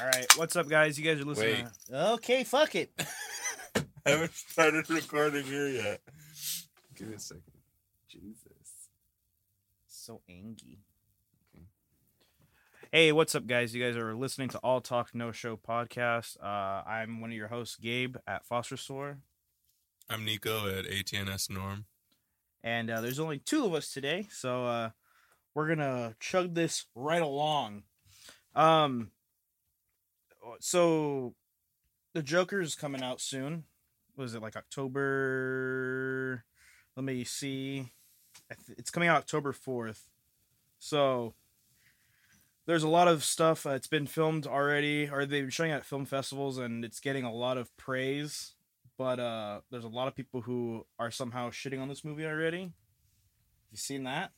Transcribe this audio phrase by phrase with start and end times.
[0.00, 0.96] All right, what's up, guys?
[0.96, 1.66] You guys are listening.
[1.88, 2.12] To...
[2.12, 2.92] Okay, fuck it.
[4.06, 6.00] I haven't started recording here yet.
[6.94, 7.42] Give me a second.
[8.08, 8.90] Jesus.
[9.88, 10.78] So angy.
[11.52, 11.64] Okay.
[12.92, 13.74] Hey, what's up, guys?
[13.74, 16.36] You guys are listening to All Talk No Show podcast.
[16.40, 19.18] Uh, I'm one of your hosts, Gabe at Foster Store,
[20.08, 21.86] I'm Nico at ATNS Norm.
[22.62, 24.90] and uh, there's only two of us today, so uh,
[25.56, 27.82] we're gonna chug this right along.
[28.54, 29.10] Um,
[30.60, 31.34] so
[32.14, 33.64] the Joker's coming out soon.
[34.16, 36.44] Was it like October?
[36.96, 37.92] Let me see.
[38.76, 40.08] It's coming out October fourth.
[40.78, 41.34] So
[42.66, 43.66] there's a lot of stuff.
[43.66, 47.24] Uh, it's been filmed already, or they've been showing at film festivals, and it's getting
[47.24, 48.54] a lot of praise.
[48.96, 52.72] But uh, there's a lot of people who are somehow shitting on this movie already.
[53.70, 54.32] You seen that?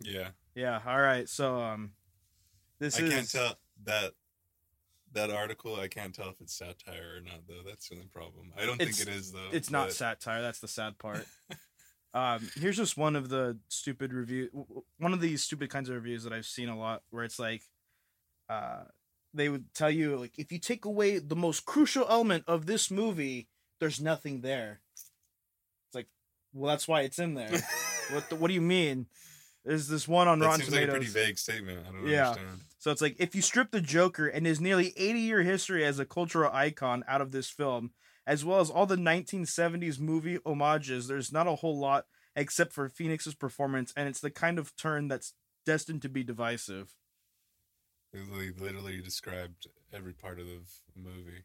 [0.00, 0.28] Yeah.
[0.54, 0.80] Yeah.
[0.86, 1.28] All right.
[1.28, 1.92] So um,
[2.78, 4.12] this I is can't tell that
[5.12, 5.76] that article.
[5.76, 7.62] I can't tell if it's satire or not, though.
[7.66, 8.52] That's the only problem.
[8.56, 9.48] I don't It's- think it is, though.
[9.52, 10.42] it's not but- satire.
[10.42, 11.26] That's the sad part.
[12.14, 15.94] um, here's just one of the stupid review, w- one of these stupid kinds of
[15.94, 17.62] reviews that I've seen a lot, where it's like,
[18.48, 18.84] uh,
[19.34, 22.90] they would tell you like, if you take away the most crucial element of this
[22.90, 23.48] movie,
[23.80, 24.80] there's nothing there.
[24.94, 25.10] It's
[25.94, 26.06] like,
[26.54, 27.50] well, that's why it's in there.
[28.12, 29.06] what the, What do you mean?
[29.64, 31.12] There's this one on that Rotten seems like a Tomatoes.
[31.12, 31.86] pretty vague statement.
[31.86, 32.28] I don't Yeah.
[32.30, 32.60] understand.
[32.86, 35.98] So it's like if you strip the Joker and his nearly 80 year history as
[35.98, 37.90] a cultural icon out of this film,
[38.28, 42.04] as well as all the 1970s movie homages, there's not a whole lot
[42.36, 46.94] except for Phoenix's performance, and it's the kind of turn that's destined to be divisive.
[48.12, 50.62] It literally, literally described every part of the
[50.94, 51.42] movie.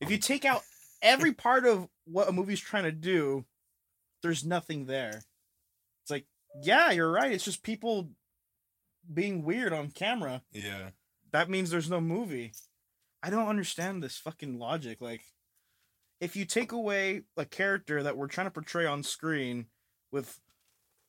[0.00, 0.62] If you take out
[1.02, 3.44] every part of what a movie's trying to do,
[4.22, 5.24] there's nothing there.
[6.02, 6.24] It's like,
[6.62, 7.32] yeah, you're right.
[7.32, 8.12] It's just people
[9.12, 10.42] being weird on camera.
[10.52, 10.90] Yeah.
[11.32, 12.52] that means there's no movie.
[13.22, 15.00] I don't understand this fucking logic.
[15.00, 15.22] Like,
[16.20, 19.66] if you take away a character that we're trying to portray on screen
[20.10, 20.40] with,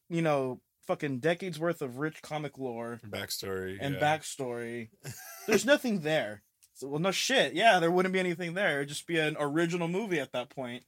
[0.10, 3.78] you know, fucking decades worth of rich comic lore Backstory.
[3.80, 4.02] and yeah.
[4.02, 4.90] backstory,
[5.48, 6.44] there's nothing there.
[6.76, 7.54] So, well, no shit.
[7.54, 8.78] Yeah, there wouldn't be anything there.
[8.78, 10.84] It'd just be an original movie at that point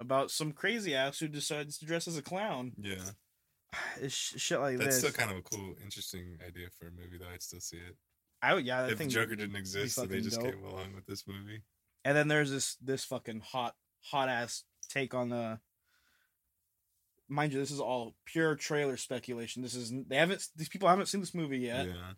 [0.00, 2.72] about some crazy ass who decides to dress as a clown.
[2.80, 3.10] Yeah.
[4.00, 5.10] It's shit like That's this.
[5.10, 7.28] still kind of a cool, interesting idea for a movie, though.
[7.32, 7.96] I'd still see it.
[8.40, 10.52] I would, yeah, I if think Joker didn't exist, so they just dope.
[10.52, 11.62] came along with this movie.
[12.04, 13.74] And then there's this this fucking hot
[14.04, 15.58] hot ass take on the
[17.28, 19.62] mind you, this is all pure trailer speculation.
[19.62, 21.86] This is they haven't these people haven't seen this movie yet.
[21.86, 22.12] Yeah.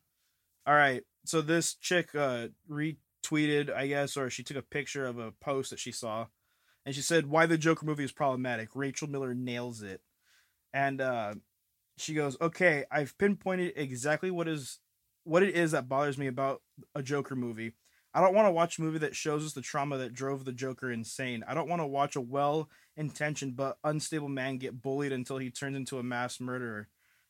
[0.67, 1.03] All right.
[1.25, 5.71] So this chick uh retweeted, I guess, or she took a picture of a post
[5.71, 6.27] that she saw
[6.87, 8.71] and she said why the Joker movie is problematic.
[8.75, 10.00] Rachel Miller nails it.
[10.72, 11.34] And uh
[11.98, 14.78] she goes, "Okay, I've pinpointed exactly what is
[15.25, 16.62] what it is that bothers me about
[16.94, 17.72] a Joker movie.
[18.14, 20.53] I don't want to watch a movie that shows us the trauma that drove the
[20.53, 21.44] Joker insane.
[21.47, 25.76] I don't want to watch a well-intentioned but unstable man get bullied until he turns
[25.76, 26.88] into a mass murderer.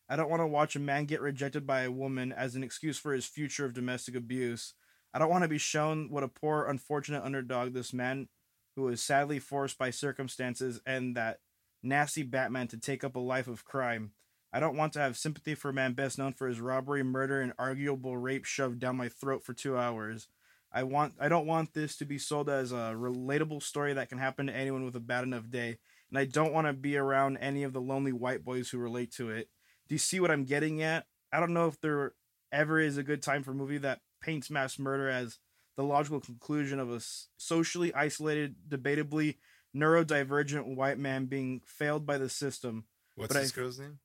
[0.09, 2.99] I don't want to watch a man get rejected by a woman as an excuse
[2.99, 4.75] for his future of domestic abuse.
[5.13, 8.29] I don't want to be shown what a poor, unfortunate underdog this man
[8.77, 11.41] who is sadly forced by circumstances and that
[11.83, 14.13] nasty Batman to take up a life of crime.
[14.53, 17.41] I don't want to have sympathy for a man best known for his robbery, murder,
[17.41, 20.29] and arguable rape shoved down my throat for two hours.
[20.73, 24.19] I want I don't want this to be sold as a relatable story that can
[24.19, 25.79] happen to anyone with a bad enough day,
[26.11, 29.13] and I don't want to be around any of the lonely white boys who relate
[29.13, 29.49] to it.
[29.89, 31.07] Do you see what I'm getting at?
[31.33, 32.15] I don't know if there
[32.53, 35.39] ever is a good time for a movie that paints mass murder as
[35.77, 37.01] the logical conclusion of a
[37.37, 39.37] socially isolated, debatably
[39.75, 42.85] neurodivergent white man being failed by the system.
[43.15, 43.99] What's But this I- girl's name?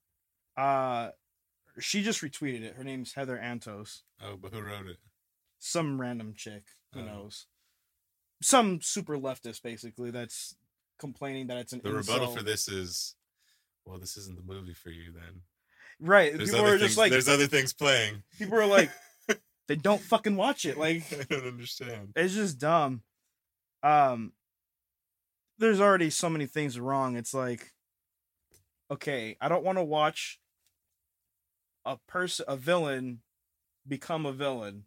[0.57, 1.09] Uh
[1.79, 2.75] she just retweeted it.
[2.75, 4.01] Her name's Heather Antos.
[4.21, 4.97] Oh, but who wrote it?
[5.59, 6.63] Some random chick.
[6.93, 7.05] Who Oh.
[7.05, 7.47] knows?
[8.41, 10.55] Some super leftist basically that's
[10.99, 13.15] complaining that it's an The rebuttal for this is,
[13.85, 15.11] well, this isn't the movie for you.
[15.11, 15.41] Then
[15.99, 16.35] Right.
[16.37, 18.23] there's people are just like there's other things playing.
[18.37, 18.91] people are like
[19.67, 20.77] they don't fucking watch it.
[20.77, 22.13] Like I don't understand.
[22.15, 23.03] it's just dumb.
[23.83, 24.31] Um
[25.57, 27.15] there's already so many things wrong.
[27.15, 27.71] It's like
[28.91, 30.39] okay, I don't want to watch
[31.85, 33.21] a person a villain
[33.87, 34.85] become a villain.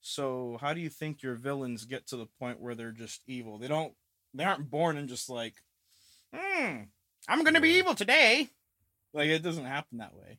[0.00, 3.58] So how do you think your villains get to the point where they're just evil?
[3.58, 3.94] They don't
[4.34, 5.62] they aren't born and just like,
[6.34, 6.82] hmm,
[7.28, 8.48] I'm gonna be evil today.
[9.12, 10.38] Like it doesn't happen that way.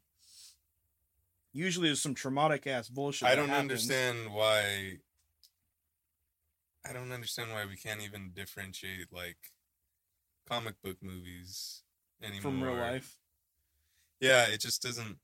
[1.54, 3.30] Usually there's some traumatic ass bullshit.
[3.30, 3.72] I don't happens.
[3.72, 4.98] understand why.
[6.88, 9.52] I don't understand why we can't even differentiate like
[10.48, 11.84] comic book movies
[12.22, 13.18] anymore from real life.
[14.20, 15.18] Yeah, it just doesn't.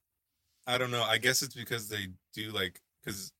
[0.68, 1.04] I don't know.
[1.04, 3.32] I guess it's because they do like because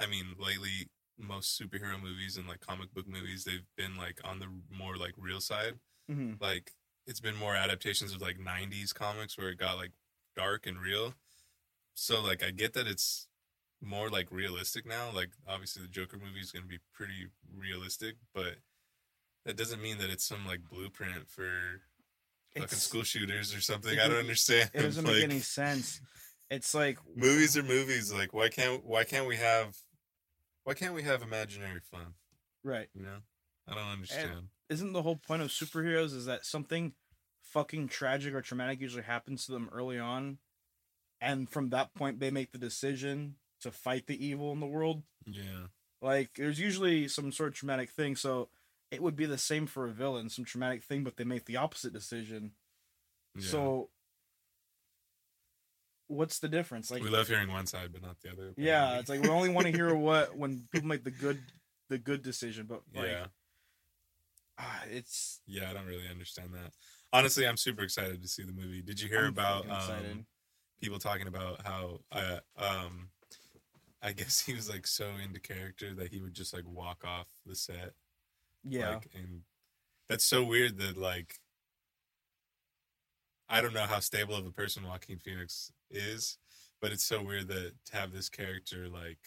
[0.00, 0.88] I mean, lately
[1.18, 5.14] most superhero movies and like comic book movies, they've been like on the more like
[5.18, 5.74] real side.
[6.08, 6.72] hmm Like
[7.06, 9.92] it's been more adaptations of like '90s comics where it got like
[10.36, 11.14] dark and real.
[11.94, 13.28] So like I get that it's
[13.84, 15.10] more like realistic now.
[15.14, 18.56] Like obviously the Joker movie is going to be pretty realistic, but
[19.44, 21.48] that doesn't mean that it's some like blueprint for
[22.54, 23.98] fucking It's- school shooters or something.
[23.98, 24.70] I don't understand.
[24.72, 26.00] It doesn't like, make any sense.
[26.50, 28.12] It's like movies are movies.
[28.12, 29.76] Like why can't why can't we have
[30.64, 32.14] why can't we have imaginary fun?
[32.62, 32.88] right.
[32.94, 33.18] You know,
[33.68, 34.48] I don't understand.
[34.70, 36.94] Isn't the whole point of superheroes is that something
[37.42, 40.38] fucking tragic or traumatic usually happens to them early on,
[41.20, 45.02] and from that point they make the decision to fight the evil in the world.
[45.26, 45.66] yeah,
[46.00, 48.48] Like there's usually some sort of traumatic thing, so
[48.90, 51.56] it would be the same for a villain, some traumatic thing, but they make the
[51.56, 52.52] opposite decision.
[53.34, 53.46] yeah.
[53.48, 53.88] So
[56.06, 56.90] what's the difference?
[56.90, 58.54] Like we love hearing one side, but not the other.
[58.56, 61.40] yeah, it's like we only want to hear what when people make the good
[61.88, 63.26] the good decision, but like yeah,
[64.58, 65.70] ah, it's yeah.
[65.70, 66.72] I don't really understand that.
[67.12, 68.82] Honestly, I'm super excited to see the movie.
[68.82, 70.26] Did you hear I'm about um,
[70.80, 73.08] people talking about how uh, um,
[74.04, 77.26] I guess he was like so into character that he would just like walk off
[77.46, 77.92] the set.
[78.62, 78.90] yeah.
[78.96, 79.40] Like, and
[80.08, 81.40] that's so weird that like
[83.48, 86.38] I don't know how stable of a person Joaquin Phoenix is,
[86.80, 89.18] but it's so weird that to have this character like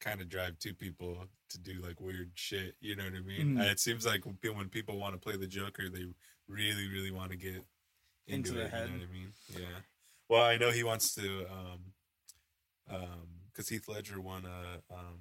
[0.00, 2.74] kind of drive two people to do like weird shit.
[2.80, 3.56] You know what I mean?
[3.56, 3.70] Mhm.
[3.70, 6.06] It seems like when people, when people want to play the Joker, they
[6.48, 7.64] really, really want to get
[8.26, 8.70] into, Into the it.
[8.70, 8.88] head.
[8.90, 9.32] You know what I mean?
[9.48, 9.78] Yeah.
[10.28, 11.78] Well, I know he wants to, um,
[12.90, 15.18] um, because Heath Ledger won a, um,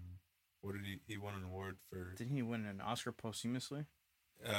[0.62, 1.00] what did he?
[1.08, 2.14] He won an award for.
[2.18, 3.86] Didn't he win an Oscar posthumously?
[4.46, 4.50] Uh,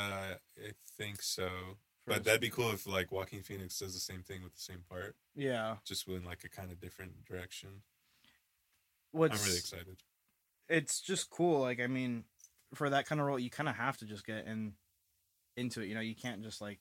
[0.59, 1.49] I think so.
[1.49, 4.55] for But his- that'd be cool if like Joaquin Phoenix does the same thing with
[4.55, 5.77] the same part, yeah.
[5.85, 7.83] just in like a kind of different direction.
[9.13, 9.97] What's I'm really excited.
[10.69, 11.61] it's just cool.
[11.61, 12.25] Like I mean,
[12.75, 14.73] for that kind of role, you kind of have to just get in
[15.57, 15.89] into it.
[15.89, 16.81] You know, you can't just like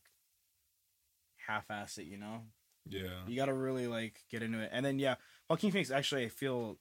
[1.47, 2.05] half-ass it.
[2.05, 2.41] You know,
[2.87, 3.21] Yeah.
[3.27, 4.69] you got to really like get into it.
[4.71, 5.15] And then yeah,
[5.49, 6.77] Joaquin Phoenix actually I feel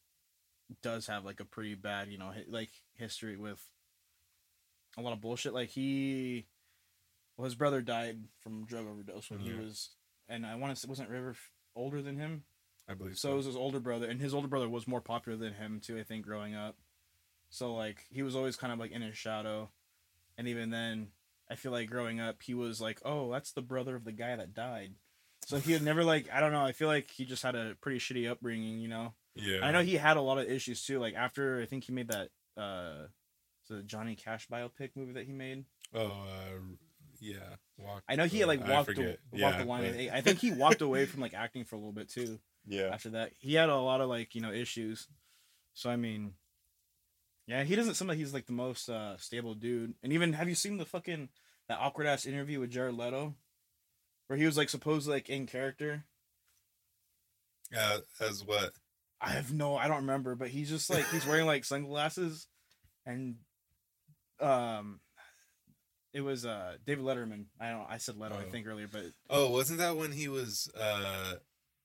[0.82, 3.60] does have like a pretty bad you know hi- like history with
[4.96, 5.54] a lot of bullshit.
[5.54, 6.46] Like he,
[7.36, 9.46] well, his brother died from drug overdose when Yeah.
[9.46, 9.64] he mm-hmm.
[9.64, 9.90] was,
[10.28, 12.44] and I want to say wasn't River f- older than him.
[12.88, 15.38] I believe So it was his older brother, and his older brother was more popular
[15.38, 15.98] than him too.
[15.98, 16.76] I think growing up,
[17.48, 19.70] so like he was always kind of like in his shadow,
[20.36, 21.08] and even then,
[21.50, 24.36] I feel like growing up, he was like, "Oh, that's the brother of the guy
[24.36, 24.94] that died."
[25.46, 26.64] So he had never like I don't know.
[26.64, 29.14] I feel like he just had a pretty shitty upbringing, you know.
[29.34, 29.60] Yeah.
[29.62, 30.98] I know he had a lot of issues too.
[30.98, 33.06] Like after I think he made that uh,
[33.68, 35.64] the Johnny Cash biopic movie that he made.
[35.92, 36.60] Oh, uh,
[37.20, 37.56] yeah.
[37.78, 39.92] Walk, I know he had, like uh, walked the, walked Yeah, the line.
[39.92, 42.38] but- I think he walked away from like acting for a little bit too.
[42.66, 42.90] yeah.
[42.92, 43.32] after that.
[43.38, 45.08] He had a lot of like, you know, issues.
[45.74, 46.34] So I mean
[47.46, 49.94] Yeah, he doesn't seem like he's like the most uh stable dude.
[50.02, 51.28] And even have you seen the fucking
[51.68, 53.34] that awkward ass interview with Jared Leto?
[54.26, 56.04] Where he was like supposed like in character?
[57.76, 58.72] Uh, as what?
[59.20, 62.46] I have no I don't remember, but he's just like he's wearing like sunglasses
[63.06, 63.36] and
[64.40, 65.00] um
[66.12, 67.46] it was uh David Letterman.
[67.60, 68.50] I don't I said Leto I Oh.
[68.50, 71.34] think earlier, but Oh, wasn't that when he was uh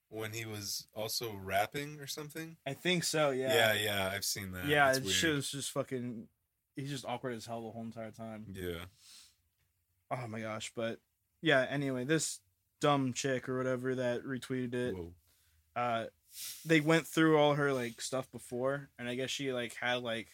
[0.08, 2.56] when he was also rapping or something?
[2.66, 3.54] I think so, yeah.
[3.54, 4.66] Yeah, yeah, I've seen that.
[4.66, 6.28] Yeah, It's it was just fucking
[6.76, 8.46] he's just awkward as hell the whole entire time.
[8.52, 8.84] Yeah.
[10.10, 10.98] Oh my gosh, but
[11.42, 12.40] yeah, anyway, this
[12.80, 15.12] dumb chick or whatever that retweeted it, Whoa.
[15.76, 16.04] uh
[16.64, 20.28] they went through all her like stuff before and I guess she like had like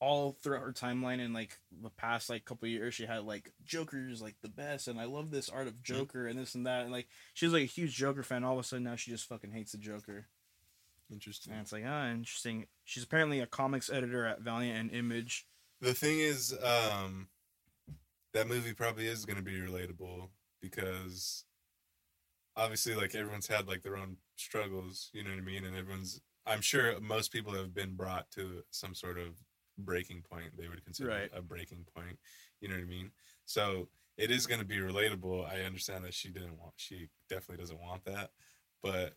[0.00, 4.20] all throughout her timeline in like the past like couple years she had like Joker's
[4.20, 6.92] like the best and I love this art of Joker and this and that and
[6.92, 9.28] like she was like a huge Joker fan all of a sudden now she just
[9.28, 10.26] fucking hates the Joker.
[11.10, 11.52] Interesting.
[11.52, 12.66] And it's like, ah, interesting.
[12.84, 15.46] She's apparently a comics editor at Valiant and Image.
[15.80, 17.28] The thing is, um,
[18.38, 20.28] that movie probably is going to be relatable
[20.62, 21.44] because
[22.56, 26.20] obviously, like everyone's had like their own struggles, you know what I mean, and everyone's.
[26.46, 29.34] I'm sure most people have been brought to some sort of
[29.76, 30.56] breaking point.
[30.56, 31.30] They would consider Right.
[31.34, 32.16] a breaking point,
[32.60, 33.10] you know what I mean.
[33.44, 35.44] So it is going to be relatable.
[35.46, 36.74] I understand that she didn't want.
[36.76, 38.30] She definitely doesn't want that,
[38.84, 39.14] but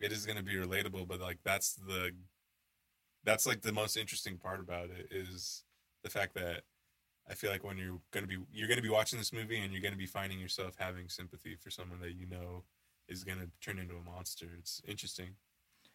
[0.00, 1.06] it is going to be relatable.
[1.06, 2.10] But like that's the
[3.22, 5.62] that's like the most interesting part about it is
[6.02, 6.64] the fact that
[7.28, 9.82] I feel like when you're gonna be you're gonna be watching this movie and you're
[9.82, 12.64] gonna be finding yourself having sympathy for someone that you know
[13.08, 14.46] is gonna turn into a monster.
[14.58, 15.36] It's interesting.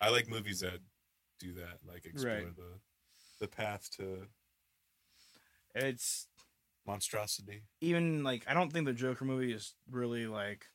[0.01, 0.79] I like movies that
[1.39, 2.55] do that, like explore Right.
[2.55, 2.79] the
[3.39, 4.27] the path to
[5.75, 6.27] It's
[6.85, 7.61] monstrosity.
[7.81, 10.65] even like I don't think the Joker movie is really like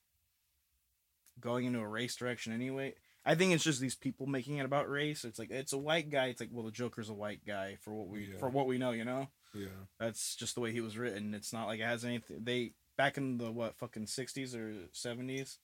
[1.41, 2.95] going into a race direction anyway.
[3.27, 5.25] I think it's just these people making it about race.
[5.25, 6.27] It's like it's a white guy.
[6.27, 8.39] It's like well, the Joker's a white guy for what we Yeah.
[8.39, 8.91] for what we know.
[8.93, 9.69] You know, Yeah.
[9.99, 11.35] that's just the way he was written.
[11.35, 12.45] It's not like it has anything.
[12.45, 15.59] They back in the what fucking sixties or seventies.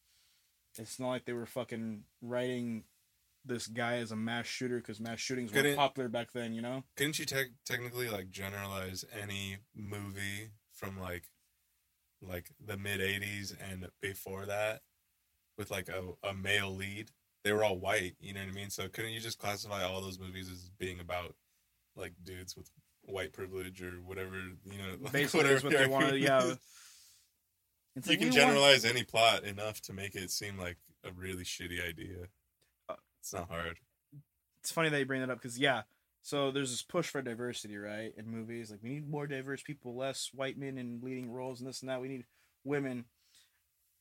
[0.78, 2.84] It's not like they were fucking writing
[3.44, 6.52] this guy as a mass shooter because mass shootings were popular back then.
[6.54, 11.24] You know, Couldn't you tec- technically like generalize any movie from like
[12.22, 14.82] like the mid '80s and before that
[15.58, 17.10] with like a, a male lead?
[17.44, 18.14] They were all white.
[18.20, 18.70] You know what I mean?
[18.70, 21.34] So couldn't you just classify all those movies as being about
[21.96, 22.70] like dudes with
[23.02, 24.36] white privilege or whatever?
[24.64, 26.54] You know, like, Basically, that's what they wanted, yeah.
[27.96, 30.76] it's you like, can we want- generalize any plot enough to make it seem like
[31.04, 32.24] a really shitty idea.
[32.88, 33.78] Uh, It's not hard.
[34.60, 35.82] it's funny that you bring that up because yeah
[36.22, 39.96] so there's this push for diversity right in movies like we need more diverse people
[39.96, 42.26] less white men in leading roles and this and that we need
[42.64, 43.06] women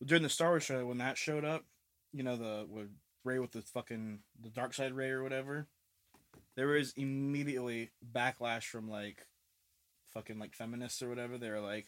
[0.04, 1.64] during the star wars trailer when that showed up
[2.12, 2.68] you know the
[3.24, 5.68] Rey with the fucking the dark side Rey or whatever
[6.56, 9.26] there was immediately backlash from like
[10.14, 11.88] fucking like feminists or whatever they were like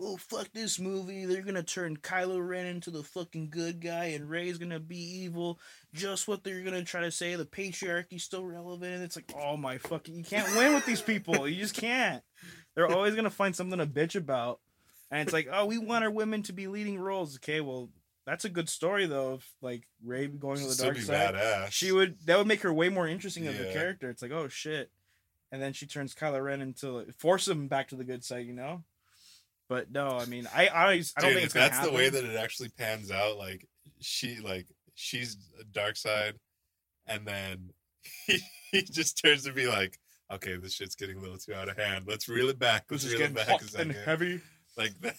[0.00, 4.28] oh fuck this movie they're gonna turn kylo ren into the fucking good guy and
[4.28, 5.60] Rey's gonna be evil
[5.92, 7.36] just what they're gonna try to say.
[7.36, 8.94] The patriarchy's still relevant.
[8.94, 11.48] And it's like, oh my fucking, you can't win with these people.
[11.48, 12.22] You just can't.
[12.74, 14.58] They're always gonna find something to bitch about,
[15.10, 17.36] and it's like, oh, we want our women to be leading roles.
[17.36, 17.88] Okay, well,
[18.26, 19.34] that's a good story though.
[19.34, 21.70] If like Rey going to the dark be side, badass.
[21.70, 24.10] she would that would make her way more interesting as a character.
[24.10, 24.90] It's like, oh shit,
[25.52, 28.54] and then she turns Kylo Ren into force him back to the good side, you
[28.54, 28.82] know.
[29.68, 31.90] But no, I mean, I I, I don't Dude, think that's happen.
[31.90, 33.38] the way that it actually pans out.
[33.38, 33.66] Like
[34.00, 36.34] she, like she's a dark side,
[37.06, 37.70] and then
[38.26, 38.38] he,
[38.70, 39.98] he just turns to be like,
[40.30, 42.04] "Okay, this shit's getting a little too out of hand.
[42.06, 42.84] Let's reel it back.
[42.90, 44.40] Let's this is reel it getting back hot a and heavy.
[44.76, 45.14] Like the,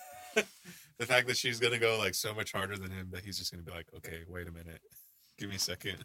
[1.00, 3.52] the fact that she's gonna go like so much harder than him that he's just
[3.52, 4.82] gonna be like, "Okay, wait a minute,
[5.38, 6.04] give me a second.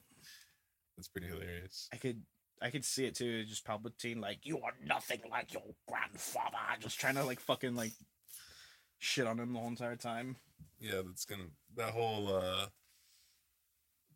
[0.97, 1.89] That's pretty hilarious.
[1.93, 2.23] I could
[2.63, 3.45] I could see it too.
[3.45, 7.93] Just Palpatine like you are nothing like your grandfather, just trying to like fucking like
[8.99, 10.37] shit on him the whole entire time.
[10.79, 12.67] Yeah, that's gonna that whole uh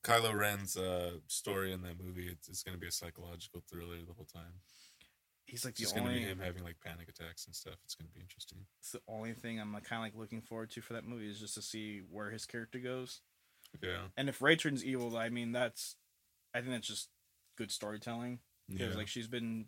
[0.02, 2.28] Kylo Ren's uh story in that movie.
[2.28, 4.60] It's, it's gonna be a psychological thriller the whole time.
[5.46, 7.74] He's like It's the just gonna be him having like panic attacks and stuff.
[7.84, 8.66] It's gonna be interesting.
[8.80, 11.28] it's the only thing I'm like kind of like looking forward to for that movie
[11.30, 13.20] is just to see where his character goes.
[13.82, 15.96] Yeah, And if Rey turns evil, I mean that's
[16.54, 17.08] I think that's just
[17.56, 18.38] good storytelling
[18.70, 18.96] because yeah.
[18.98, 19.66] like she's been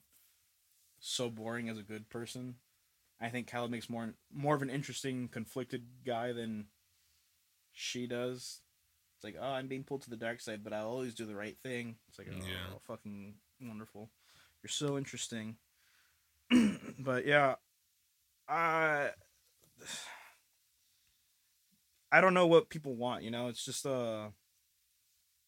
[1.01, 2.57] so boring as a good person.
[3.21, 6.67] I think Kylo makes more more of an interesting conflicted guy than
[7.73, 8.61] she does.
[9.17, 11.35] It's like, oh, I'm being pulled to the dark side, but I'll always do the
[11.35, 11.97] right thing.
[12.09, 12.79] It's like, oh, Yeah.
[12.87, 14.11] fucking wonderful.
[14.63, 15.57] You're so interesting.
[16.99, 17.57] but yeah,
[18.49, 19.11] I
[22.13, 23.23] I don't know what people want.
[23.25, 24.33] You know, it's just a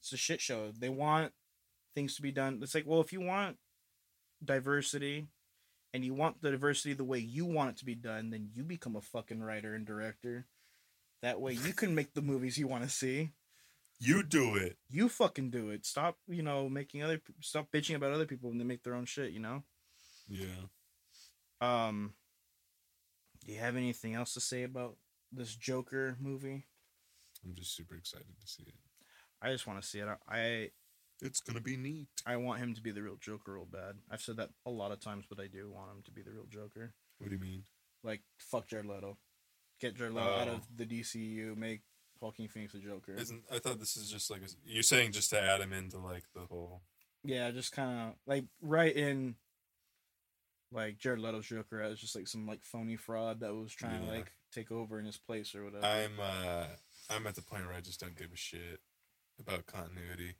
[0.00, 0.72] it's a shit show.
[0.78, 1.32] They want
[1.94, 2.60] things to be done.
[2.62, 3.56] It's like, well, if you want
[4.44, 5.28] diversity
[5.94, 8.64] and you want the diversity the way you want it to be done, then you
[8.64, 10.46] become a fucking writer and director.
[11.22, 13.32] That way you can make the movies you want to see.
[14.00, 14.76] you do it.
[14.88, 15.84] You fucking do it.
[15.86, 19.04] Stop, you know, making other stop bitching about other people when they make their own
[19.06, 19.64] shit, you know?
[20.28, 20.68] Yeah.
[21.60, 22.12] Um
[23.44, 24.96] Do you have anything else to say about
[25.32, 26.64] this Joker movie?
[27.44, 28.74] I'm just super excited to see it.
[29.40, 30.08] I just want to see it.
[30.28, 30.70] I
[31.22, 32.08] It's gonna be neat.
[32.26, 33.96] I want him to be the real Joker real bad.
[34.10, 36.32] I've said that a lot of times, but I do want him to be the
[36.32, 36.94] real Joker.
[37.18, 37.64] What do you mean?
[38.02, 39.18] Like fuck Jared Leto.
[39.80, 40.52] Get Jared Leto out Oh.
[40.54, 41.82] of the DCU, make
[42.20, 43.12] Joaquin Phoenix a Joker.
[43.14, 45.98] Isn't I thought this is just like a, you're saying just to add him into
[45.98, 46.82] like the whole.
[47.24, 49.36] Yeah, just kind of like right in
[50.72, 54.10] like Jared Leto's Joker as just like some like phony fraud that was trying to
[54.10, 55.84] like take over in his place or whatever.
[55.84, 56.64] I'm uh
[57.10, 58.80] I'm at the point where I just don't give a shit
[59.40, 60.34] about continuity.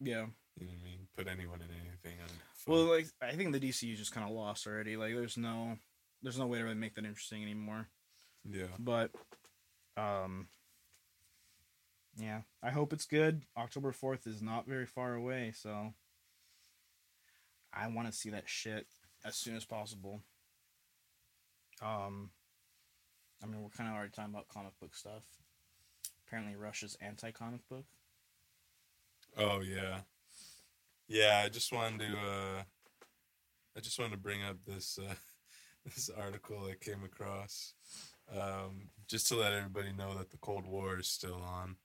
[0.00, 0.26] yeah.
[0.60, 1.06] You know what I mean?
[1.16, 2.18] Put anyone in anything.
[2.66, 4.96] Well, like I think the DCU just kind of lost already.
[4.96, 5.78] Like there's no
[6.22, 7.88] there's no way to really make that interesting anymore.
[8.44, 8.66] yeah.
[8.78, 9.10] But
[9.96, 10.48] um
[12.16, 13.44] yeah, I hope it's good.
[13.56, 15.94] October 4th is not very far away, so
[17.72, 18.88] I want to see that shit
[19.24, 20.22] as soon as possible.
[21.82, 22.30] Um
[23.42, 25.22] I mean, we're kind of already talking about comic book stuff.
[26.26, 27.84] Apparently Russia's anti-comic book.
[29.36, 30.00] Oh yeah.
[31.06, 32.62] Yeah, I just wanted to uh
[33.76, 35.14] I just wanted to bring up this uh
[35.84, 37.74] this article I came across.
[38.30, 41.76] Um just to let everybody know that the Cold War is still on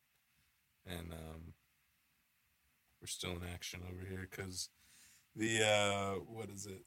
[0.86, 1.54] and um
[3.00, 4.70] we're still in action over here cuz
[5.36, 6.84] the uh what is it?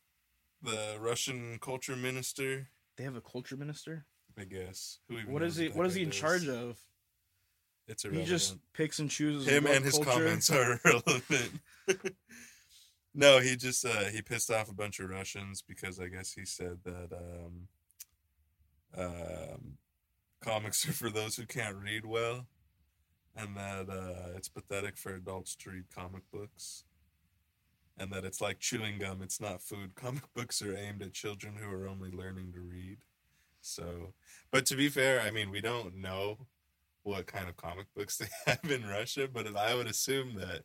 [0.66, 4.04] The Russian culture minister, They have a culture minister?
[4.36, 4.98] I guess.
[5.08, 6.18] Who even What is he what is he in does?
[6.18, 6.76] charge of?
[7.88, 10.10] It's he just picks and chooses him and his culture.
[10.10, 11.60] comments are irrelevant.
[13.14, 16.44] no, he just uh, he pissed off a bunch of Russians because I guess he
[16.44, 17.68] said that um,
[18.98, 19.78] um,
[20.42, 22.48] comics are for those who can't read well,
[23.36, 26.82] and that uh, it's pathetic for adults to read comic books,
[27.98, 29.94] and that it's like chewing gum; it's not food.
[29.94, 32.98] Comic books are aimed at children who are only learning to read.
[33.60, 34.12] So,
[34.50, 36.38] but to be fair, I mean, we don't know
[37.02, 40.62] what kind of comic books they have in Russia, but I would assume that,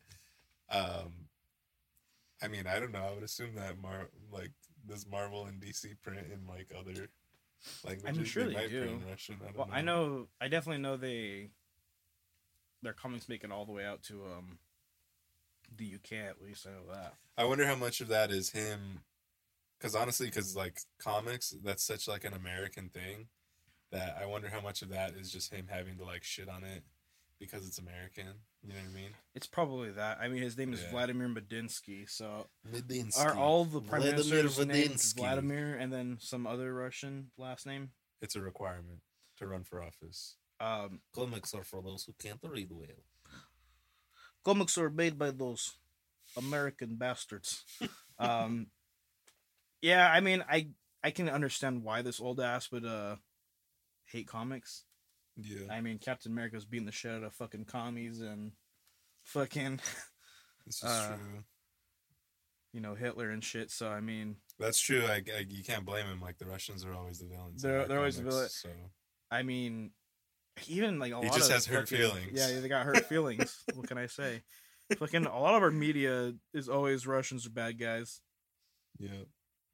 [0.69, 1.11] um,
[2.41, 3.03] I mean, I don't know.
[3.03, 4.51] I would assume that Mar like
[4.87, 7.07] does Marvel and DC print in like other
[7.85, 8.27] languages?
[8.27, 8.99] sure they might do.
[9.09, 9.39] Russian.
[9.47, 9.73] I Well, know.
[9.73, 10.27] I know.
[10.39, 11.49] I definitely know they.
[12.81, 14.57] Their comics make it all the way out to um.
[15.75, 17.13] The UK at least I know that.
[17.37, 19.01] I wonder how much of that is him,
[19.79, 23.27] because honestly, because like comics, that's such like an American thing,
[23.91, 26.63] that I wonder how much of that is just him having to like shit on
[26.63, 26.83] it
[27.39, 28.27] because it's American.
[28.61, 29.09] You know what I mean?
[29.33, 30.19] It's probably that.
[30.21, 30.91] I mean, his name is Yeah.
[30.91, 32.07] Vladimir Medinsky.
[32.07, 33.17] So Medinsky.
[33.25, 37.89] are all the prime Vladimir ministers named Vladimir and then some other Russian last name?
[38.21, 38.99] It's a requirement
[39.37, 40.35] to run for office.
[40.59, 42.87] Um, Comics are for those who can't read well.
[44.43, 45.73] Comics are made by those
[46.37, 47.63] American bastards.
[48.19, 48.67] um,
[49.81, 50.69] yeah, I mean, I
[51.03, 53.15] I can understand why this old ass would uh
[54.05, 54.83] hate comics.
[55.37, 58.51] Yeah, I mean, Captain America's beating the shit out of fucking commies and
[59.23, 59.77] fucking
[60.65, 61.43] this is uh, true.
[62.73, 63.71] you know Hitler and shit.
[63.71, 65.05] So I mean, That's true.
[65.05, 66.21] I, I, you can't blame him.
[66.21, 67.61] Like the Russians are always the villains.
[67.61, 68.77] They're- they're always the comics, villain.
[68.77, 68.89] So
[69.31, 69.91] I mean,
[70.67, 72.31] even like a He lot just of has hurt fucking- feelings.
[72.33, 73.63] Yeah, they got hurt feelings.
[73.73, 74.41] what can I say?
[74.97, 78.19] Fucking a lot of our media is always Russians are bad guys.
[78.99, 79.23] yeah,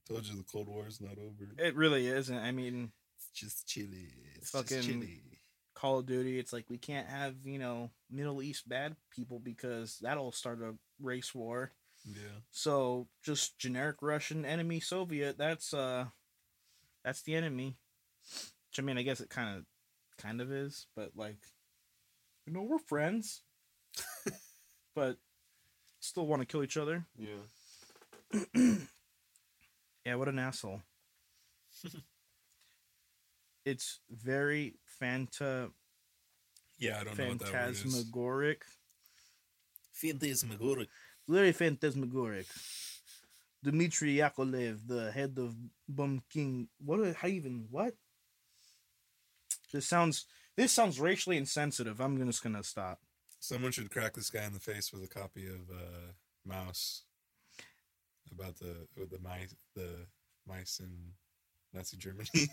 [0.07, 1.49] told you the Cold War is not over.
[1.57, 2.37] It really isn't.
[2.37, 4.13] I mean, It's just chilly.
[4.35, 5.23] It's Fucking- just chilly.
[5.73, 9.99] Call of Duty, it's like we can't have you know Middle East bad people because
[10.01, 11.71] that'll start a race war.
[12.05, 15.37] Yeah, So just generic Russian enemy Soviet.
[15.37, 16.05] That's uh,
[17.03, 17.75] that's the enemy.
[18.69, 19.65] Which I mean, I guess it kind of,
[20.17, 21.37] kind of is, but like,
[22.45, 23.41] you know, we're friends,
[24.95, 25.17] but
[25.99, 27.05] still want to kill each other.
[27.17, 28.73] yeah.
[30.07, 30.81] Yeah, what an asshole.
[33.65, 35.69] it's very phanta
[36.79, 38.63] Yeah, I don't know what that phantasmagoric.
[39.91, 40.87] Phantasmagoric.
[41.27, 42.45] Very phantasmagoric.
[43.61, 45.57] Dmitry Yakolev, the head of
[45.89, 46.69] Bum King.
[46.79, 47.13] What?
[47.15, 47.67] How even?
[47.69, 47.93] What?
[49.73, 50.25] This sounds.
[50.55, 51.99] This sounds racially insensitive.
[51.99, 52.99] I'm just gonna stop.
[53.39, 56.11] Someone should crack this guy in the face with a copy of uh,
[56.47, 57.01] Maus
[58.31, 60.07] about the with the mice the
[60.47, 61.13] mice in
[61.73, 62.29] Nazi Germany.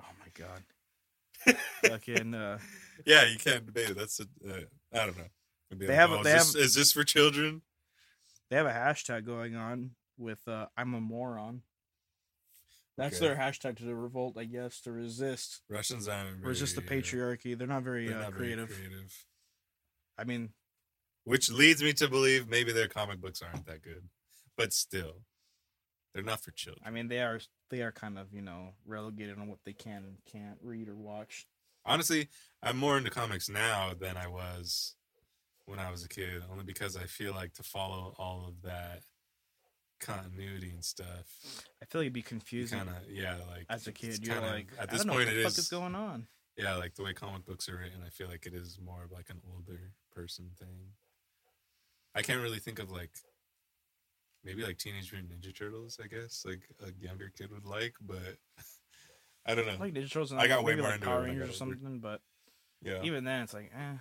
[0.00, 1.56] Oh my god.
[1.84, 2.32] Fucking.
[2.32, 2.58] Uh,
[3.04, 3.96] yeah, you can't debate it.
[3.98, 4.60] That's a uh,
[4.92, 5.24] I don't know.
[5.72, 7.62] Maybe They have- oh, they is, this, is this for children?
[8.48, 11.62] they have a hashtag going on with uh, "I'm a moron."
[12.98, 13.28] That's Okay.
[13.28, 17.56] their hashtag to the revolt, I guess, to resist Russians aren't resist the uh, patriarchy.
[17.56, 18.68] They're not very they're uh, not very creative.
[18.68, 19.24] creative.
[20.18, 20.52] I mean,
[21.22, 24.08] Which leads me to believe maybe their comic books aren't that good,
[24.56, 25.22] but still,
[26.12, 26.82] they're not for children.
[26.84, 27.38] I mean, they are
[27.70, 30.96] they are kind of you know relegated on what they can and can't read or
[30.96, 31.46] watch.
[31.86, 32.28] Honestly,
[32.64, 34.96] I'm more into comics now than I was
[35.66, 39.04] when I was a kid, only because I feel like to follow all of that
[40.00, 41.26] continuity and stuff,
[41.82, 42.72] I feel like it'd be confused.
[42.72, 44.24] kind of yeah, like as a kid.
[44.26, 46.26] You're kinda- like, at this don't know point what it fuck is is going on.
[46.56, 49.12] yeah, like the way comic books are written, I feel like it is more of
[49.12, 50.92] like an older person thing.
[52.14, 53.10] I can't really think of like
[54.44, 58.38] maybe like Teenage Mutant Ninja Turtles, I guess, like a younger kid would like, but
[59.46, 59.72] I don't know.
[59.72, 62.00] I like Ninja Turtles and I got way more like into Power Rangers or something,
[62.00, 62.20] but
[62.82, 63.96] yeah, even then, it's like, eh.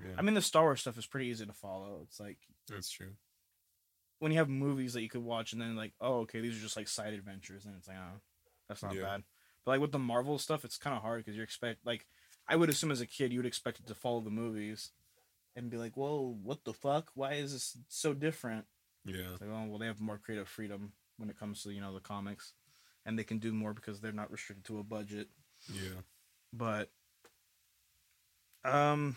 [0.00, 2.00] yeah, I mean, the Star Wars stuff is pretty easy to follow.
[2.04, 2.38] It's like
[2.68, 3.12] that's true.
[4.22, 6.60] When you have movies that you could watch and then like, oh, okay, these are
[6.62, 8.20] just like side adventures, and it's like, oh,
[8.68, 9.02] that's not Yeah.
[9.02, 9.24] bad.
[9.64, 12.06] But like with the Marvel stuff, it's kind of hard because you expect like,
[12.46, 14.92] I would assume as a kid you would expect it to follow the movies,
[15.56, 17.10] and be like, whoa, what the fuck?
[17.14, 18.66] Why is this so different?
[19.04, 21.80] Yeah, It's like, oh, well, they have more creative freedom when it comes to you
[21.80, 22.52] know the comics,
[23.04, 25.30] and they can do more because they're not restricted to a budget.
[25.68, 26.00] yeah.
[26.52, 26.90] But,
[28.64, 29.16] um,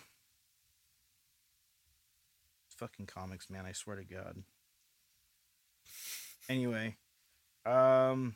[2.75, 3.67] fucking comics, man!
[3.67, 4.41] I swear to God.
[6.47, 6.95] Anyway,
[7.65, 8.35] um,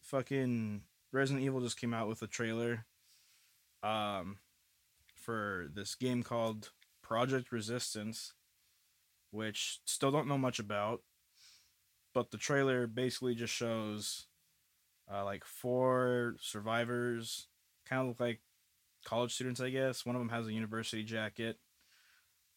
[0.00, 0.82] fucking
[1.12, 2.86] Resident Evil just came out with a trailer,
[3.82, 4.38] um,
[5.14, 6.70] for this game called
[7.02, 8.32] Project Resistance,
[9.30, 11.02] which still don't know much about,
[12.14, 14.26] but the trailer basically just shows,
[15.12, 17.48] uh, like four survivors,
[17.86, 18.40] kind of look like
[19.04, 20.06] college students, I guess.
[20.06, 21.58] One of them has a university jacket.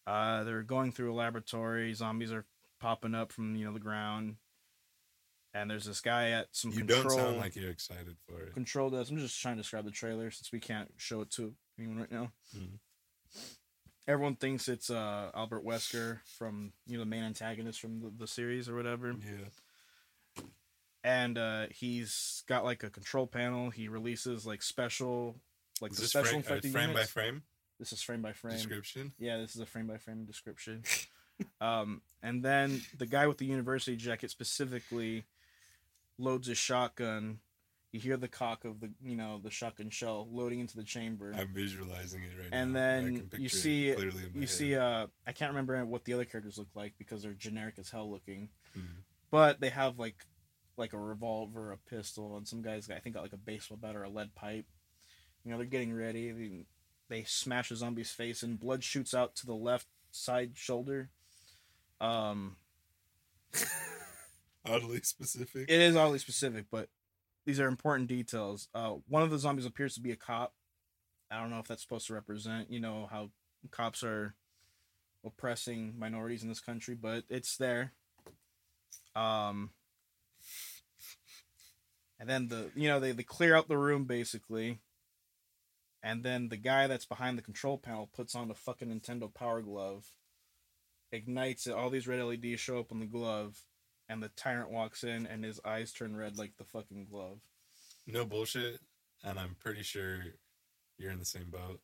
[0.07, 1.93] Uh, they're going through a laboratory.
[1.93, 2.45] Zombies are
[2.79, 4.35] popping up from you know the ground,
[5.53, 8.53] and there's this guy at some You control don't sound like you're excited for it.
[8.53, 9.11] control desk.
[9.11, 12.11] I'm just trying to describe the trailer since we can't show it to anyone right
[12.11, 12.31] now.
[12.55, 12.79] Mhm.
[14.07, 18.27] Everyone thinks it's uh, Albert Wesker from you know the main antagonist from the, the
[18.27, 20.43] series or whatever, Yeah.
[21.03, 23.69] and uh, he's got like a control panel.
[23.69, 25.35] He releases like special,
[25.81, 27.43] like Is the this special frame, uh, frame by frame
[27.79, 28.55] This is frame by frame.
[28.55, 29.13] description?
[29.19, 30.83] Yeah, this is a frame by frame description.
[31.61, 35.23] um, and then the guy with the university jacket specifically
[36.17, 37.39] loads a shotgun.
[37.91, 41.33] You hear the cock of the you know the shotgun shell loading into the chamber.
[41.35, 42.79] I'm visualizing it right And now.
[42.79, 44.49] And then you it see- my you head.
[44.49, 47.89] see, uh, I can't remember what the other characters look like because they're generic as
[47.89, 49.03] hell looking, Mhm.
[49.31, 50.25] but they have like
[50.77, 53.95] like a revolver, a pistol, and some guys I think got like a baseball bat
[53.97, 54.65] or a lead pipe.
[55.43, 56.31] You know, they're getting ready.
[56.31, 56.65] They,
[57.09, 61.09] they smash a zombie's face, and blood shoots out to the left side shoulder.
[62.01, 62.55] Um,
[64.65, 65.69] oddly specific.
[65.69, 66.89] it is oddly specific, but
[67.45, 68.67] these are important details.
[68.73, 70.53] Uh, one of the zombies appears to be a cop.
[71.31, 73.29] I don't know if that's supposed to represent, you know, how
[73.71, 74.35] cops are
[75.25, 77.93] oppressing minorities in this country, but it's there.
[79.15, 79.71] Um,
[82.19, 84.79] and then the, you know, they, they clear out the room basically.
[86.01, 89.61] And then the guy that's behind the control panel puts on the fucking Nintendo Power
[89.61, 90.05] Glove,
[91.11, 91.73] ignites it.
[91.73, 93.57] All these red LEDs show up on the glove,
[94.07, 97.39] and the tyrant walks in and his eyes turn red like the fucking glove.
[98.07, 98.79] no bullshit,
[99.23, 100.19] and I'm pretty sure
[100.97, 101.79] you're in the same boat.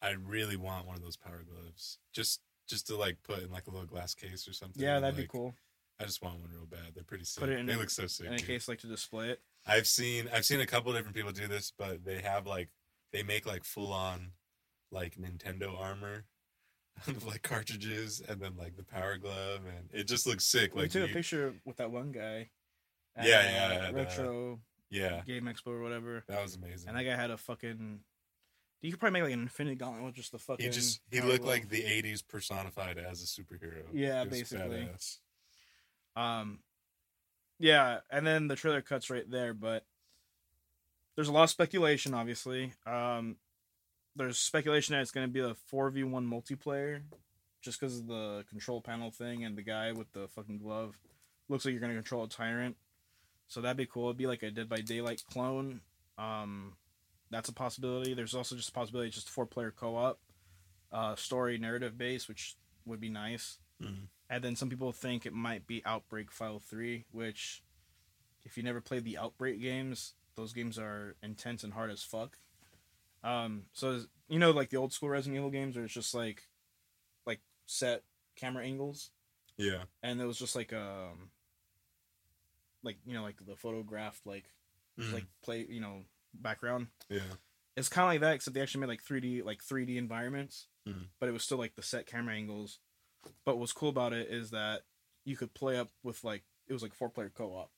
[0.00, 3.66] I really want one of those power gloves, just just to like put in like
[3.66, 4.82] a little glass case or something.
[4.82, 5.54] Yeah, that'd be cool.
[6.00, 6.94] I just want one real bad.
[6.94, 7.40] They're pretty sick.
[7.40, 8.26] Put it in they a- look so sick.
[8.26, 8.46] In a dude.
[8.46, 9.40] case like to display it.
[9.66, 12.68] I've seen I've seen a couple different people do this, but they have like
[13.12, 14.32] they make like full on
[14.92, 16.24] like Nintendo armor
[17.08, 20.74] of like cartridges and then like the power glove and it just looks sick.
[20.74, 22.50] Like we took you- a picture with that one guy.
[23.16, 26.24] at, Yeah, uh, yeah, the- retro yeah, game expo or whatever.
[26.28, 26.88] that was amazing.
[26.88, 28.00] And that guy had a fucking.
[28.80, 30.64] You could probably make like an infinity gauntlet with just the fucking.
[30.64, 31.54] he just he looked glove.
[31.54, 33.82] like the '80s personified as a superhero.
[33.92, 34.88] Yeah, basically.
[34.88, 35.18] badass.
[36.14, 36.60] Um,
[37.58, 39.84] yeah, and then the trailer cuts right there, but
[41.16, 42.14] there's a lot of speculation.
[42.14, 43.36] Obviously, um,
[44.18, 47.02] there's speculation that it's going to be a four v one multiplayer,
[47.62, 50.98] just because of the control panel thing and the guy with the fucking glove
[51.48, 52.76] looks like you're going to control a tyrant.
[53.48, 54.06] So that'd be cool.
[54.06, 55.80] It'd be like a Dead by Daylight clone.
[56.18, 56.74] Um,
[57.30, 58.12] that's a possibility.
[58.14, 60.18] There's also just a possibility it's just four player co op,
[60.92, 63.58] uh, story narrative base, which would be nice.
[63.80, 64.08] Mhm.
[64.28, 67.62] And then some people think it might be Outbreak File 3, which,
[68.44, 72.38] if you never played the Outbreak games, those games are intense and hard as fuck.
[73.22, 76.48] Um, so, you know, like the old school Resident Evil games where it's just like,
[77.26, 78.02] like set
[78.36, 79.10] camera angles,
[79.56, 81.30] Yeah, and it was just like, um,
[82.82, 84.52] like, you know, like the photographed, like,
[84.98, 85.12] Mhm.
[85.12, 86.04] like play, you know,
[86.34, 86.88] background.
[87.08, 87.34] yeah,
[87.76, 91.08] It's kind of like that, except they actually made like 3D, like 3D environments, Mhm.
[91.20, 92.80] but it was still like the set camera angles.
[93.44, 94.84] But what's cool about it is that
[95.24, 97.72] you could play up with like it was like four player co op,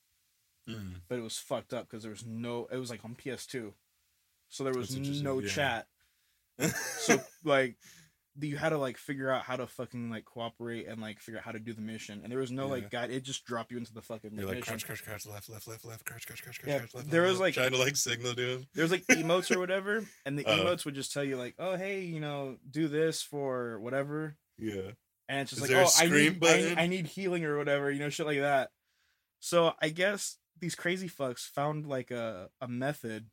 [0.67, 1.01] Mhm.
[1.07, 2.65] but it was fucked up because there was no.
[2.67, 3.73] It was like on PS2,
[4.51, 5.47] so there was no yeah.
[5.49, 5.87] chat.
[6.99, 7.77] So like,
[8.39, 11.43] you had to like figure out how to fucking like cooperate and like figure out
[11.45, 12.71] how to do the mission, and there was no Yeah.
[12.71, 13.11] like guide.
[13.11, 14.71] It just dropped you into the fucking You're like mission.
[14.79, 17.09] crouch, crouch, crouch, left, left, left, left, crouch, crouch, crouch, crouch, Yeah, crouch, left.
[17.09, 18.65] there left, was, left, like- trying to like signal to him.
[18.75, 20.57] was like emotes or whatever, and the Uh.
[20.59, 24.91] emotes would just tell you like, "Oh, hey, you know, do this for whatever," Yeah,
[25.27, 26.43] and it's just Is like, "Oh, I need.
[26.45, 28.69] I, I need healing or whatever," you know, shit like that.
[29.39, 33.29] So I guess these crazy fucks found like a a method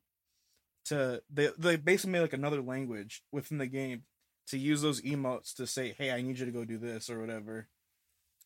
[0.88, 4.02] to they they basically made like another language within the game
[4.48, 7.20] to use those emotes to say, "Hey, I need you to go do this" or
[7.20, 7.68] whatever.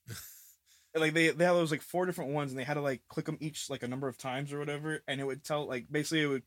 [0.95, 3.25] Like they they had those like four different ones, and they had to like click
[3.25, 6.21] them each like a number of times or whatever, and it would tell like basically
[6.23, 6.43] it would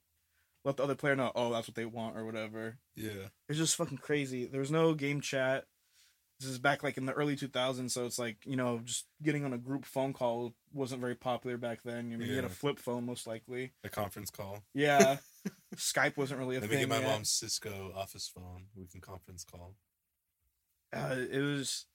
[0.64, 2.78] let the other player know, oh, that's what they want or whatever.
[2.96, 3.30] yeah.
[3.50, 4.46] It's just fucking crazy.
[4.46, 5.66] There was no game chat.
[6.40, 9.46] This is back like in the early 2000s, so it's like you know just getting
[9.46, 12.12] on a group phone call wasn't very popular back then.
[12.14, 13.74] I mean, you had a flip phone most likely.
[13.84, 14.62] A conference call.
[14.76, 15.18] Yeah,
[15.76, 16.70] Skype wasn't really a thing.
[16.70, 17.08] Let me get my yet.
[17.08, 18.66] mom's Cisco office phone.
[18.76, 19.76] We can conference call.
[20.94, 21.86] uh, it was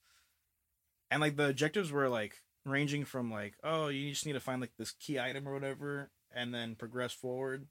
[1.09, 2.35] and like the objectives were like
[2.65, 6.11] ranging from like oh you just need to find like this key item or whatever
[6.33, 7.67] and then progress forward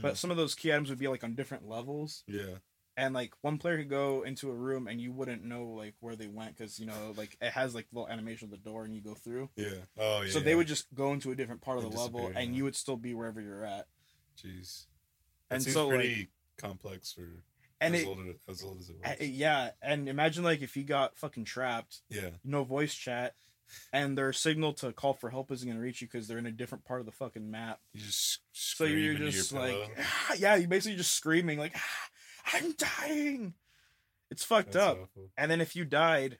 [0.00, 2.58] but some of those key items would be like on different levels yeah,
[2.96, 6.14] and like one player could go into a room and you wouldn't know like where
[6.14, 8.94] they went because you know like it has like little animation of the door and
[8.94, 9.66] you go through yeah.
[9.98, 10.30] Oh yeah.
[10.30, 12.62] so they would just go into a different part of And the level and you
[12.62, 13.88] would still be wherever you're at
[14.40, 14.86] Jeez.
[15.50, 17.42] And so, like- pretty complex for
[17.80, 19.28] And as it, old as, old as it was.
[19.28, 23.34] yeah, and imagine like if you got fucking trapped, yeah, no voice chat,
[23.92, 26.52] and their signal to call for help isn't gonna reach you because they're in a
[26.52, 27.80] different part of the fucking map.
[27.92, 32.10] you just So you're just your like, "Ah," yeah, you basically just screaming like, "Ah,
[32.54, 33.54] I'm dying.
[34.30, 34.98] It's fucked That's up.
[35.02, 35.30] awful.
[35.36, 36.38] And then if you died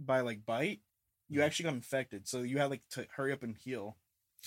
[0.00, 0.80] by like bite,
[1.28, 1.44] you Mhm.
[1.44, 2.26] actually got infected.
[2.26, 3.96] So you had like to hurry up and heal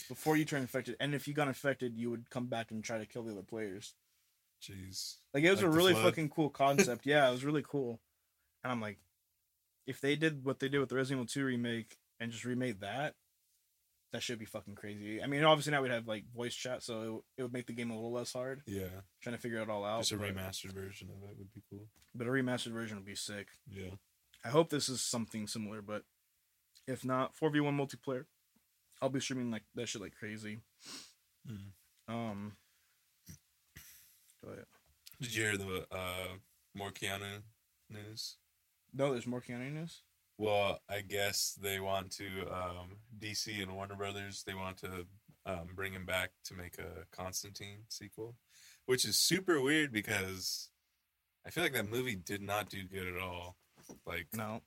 [0.08, 0.96] before you turn infected.
[1.00, 3.42] And if you got infected, you would come back and try to kill the other
[3.44, 3.94] players.
[4.62, 5.16] Jeez.
[5.34, 6.06] Like it was Like a really Flood?
[6.06, 7.06] fucking cool concept.
[7.06, 8.00] yeah, it was really cool.
[8.64, 8.98] And I'm like,
[9.86, 12.82] if they did what they did with the Resident Evil 2 remake and just remade
[12.82, 13.16] that,
[14.14, 15.22] that should be fucking crazy.
[15.22, 17.68] I mean, obviously now we'd have like voice chat, so it, would- it would make
[17.68, 18.62] the game a little less hard.
[18.66, 18.88] Yeah,
[19.22, 20.00] Trying to figure it all out.
[20.02, 21.88] just a remastered version of it would be cool.
[22.16, 23.48] but a remastered version would be sick.
[23.70, 23.92] Yeah.
[24.46, 26.04] I hope this is something similar, but
[26.88, 28.26] if not, 4v1 multiplayer,
[29.02, 30.60] I'll be streaming like that shit like crazy.
[31.48, 31.72] Mhm.
[32.08, 32.58] Um,
[34.44, 34.66] ahead.
[35.22, 36.38] Did you hear the uh,
[36.76, 37.42] more Keanu
[37.90, 38.38] news?
[38.94, 40.02] No, there's more Keanu news.
[40.38, 44.44] Well, I guess they want to um, DC and Warner Brothers.
[44.46, 45.08] They want to
[45.46, 48.36] um, bring him back to make a Constantine sequel,
[48.86, 50.70] which is super weird because
[51.46, 53.58] I feel like that movie did not do good at all.
[54.06, 54.62] Like No,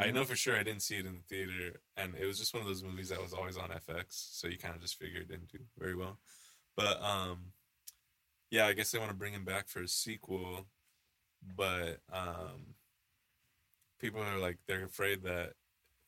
[0.00, 2.54] I know for sure I didn't see it in the theater, and it was just
[2.54, 5.22] one of those movies that was always on FX, so you kind of just figured
[5.22, 6.18] it didn't do very well.
[6.76, 7.52] But um,
[8.50, 10.66] yeah, I guess they want to bring him back for a sequel,
[11.56, 12.74] but um,
[14.00, 15.52] people are like they're afraid that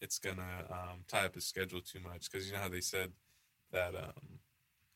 [0.01, 3.13] it's gonna um, tie up his schedule too much because you know how they said
[3.73, 4.39] that um,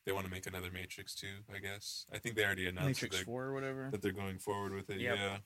[0.05, 1.43] they want to make another Matrix two.
[1.53, 3.89] I guess I think they already announced Matrix that, Four or whatever.
[3.91, 4.99] that they're going forward with it.
[4.99, 5.15] Yep.
[5.15, 5.37] Yeah,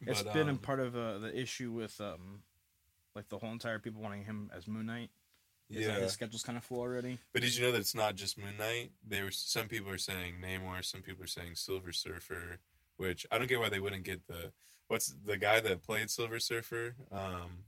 [0.00, 2.42] It's But, been um, in part of uh, the issue with um,
[3.14, 5.10] like the whole entire people wanting him as Moon Knight.
[5.68, 5.94] Is yeah.
[5.98, 7.18] his schedule's kind of full already.
[7.32, 8.92] But did you know that it's not just Moon Knight?
[9.04, 12.58] There were some people are saying Namor, some people are saying Silver Surfer,
[12.98, 14.52] which I don't get why they wouldn't get the
[14.86, 17.64] what's the guy that played Silver Surfer um,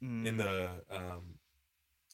[0.00, 1.38] in Mm, the um,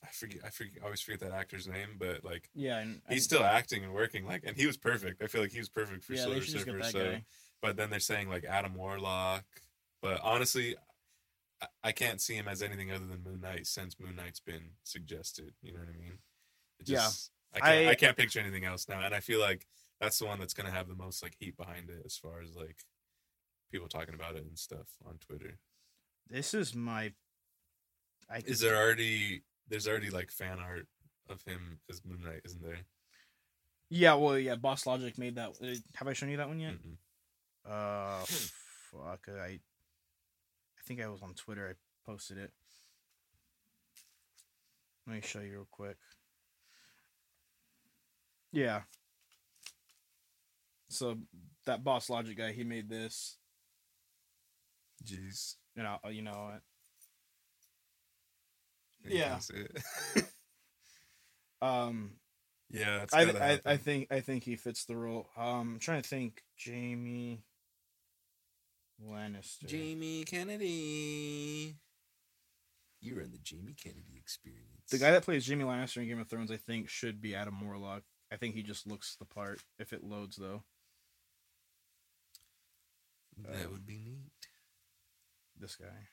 [0.03, 3.17] I forget I forget I always forget that actor's name, but like yeah, and he's
[3.19, 5.23] and- still acting and working like and he was perfect.
[5.23, 6.23] I feel like he was perfect for yeah.
[6.23, 6.83] Silver They Surfer.
[6.85, 7.25] So, guy.
[7.63, 9.45] But then they're saying like Adam Warlock,
[10.03, 10.77] but honestly.
[10.77, 10.83] I-
[11.85, 15.55] I can't see him as anything other than Moon Knight since Moon Knight's been suggested.
[15.63, 16.19] You know what I mean?
[16.81, 16.97] It Yeah.
[16.99, 17.89] just, I can't.
[17.89, 19.67] I, I- can't picture anything else now, and I feel like
[19.99, 22.55] that's the one that's gonna have the most like heat behind it, as far as
[22.55, 22.85] like
[23.73, 25.59] people talking about it and stuff on Twitter.
[26.29, 27.15] This is my.
[28.29, 29.43] I Is there already?
[29.67, 30.87] There's already like fan art
[31.31, 32.81] of him as Moon Knight, isn't there?
[33.89, 34.57] Yeah, well, yeah.
[34.57, 35.57] Boss Logic made that.
[35.63, 36.75] uh, Have I shown you that one yet?
[36.75, 36.99] Mm-mm.
[37.69, 39.27] Uh, fuck.
[39.29, 39.61] I, I
[40.87, 41.69] think I was on Twitter.
[41.71, 42.53] I posted it.
[45.07, 45.97] Let me show you real quick.
[48.53, 48.83] Yeah.
[50.89, 51.19] So
[51.67, 53.37] that Boss Logic guy, he made this.
[55.05, 55.55] Jeez.
[55.75, 56.53] You know, you know.
[59.05, 59.39] You Yeah.
[59.55, 60.25] it.
[61.63, 62.13] Um,
[62.71, 65.31] yeah, it's I, I, I think I think he fits the role.
[65.37, 66.43] Um, I'm trying to think.
[66.59, 67.45] Jamie
[69.05, 69.67] Lannister.
[69.67, 71.77] Jamie Kennedy.
[73.01, 74.91] You're in the Jamie Kennedy experience.
[74.91, 77.61] The guy that plays Jaime Lannister in Game of Thrones, I think, should be Adam
[77.61, 78.03] Warlock.
[78.33, 79.61] I think he just looks the part.
[79.79, 80.65] If it loads, though,
[83.45, 84.33] that uh, would be neat.
[85.59, 86.09] this guy,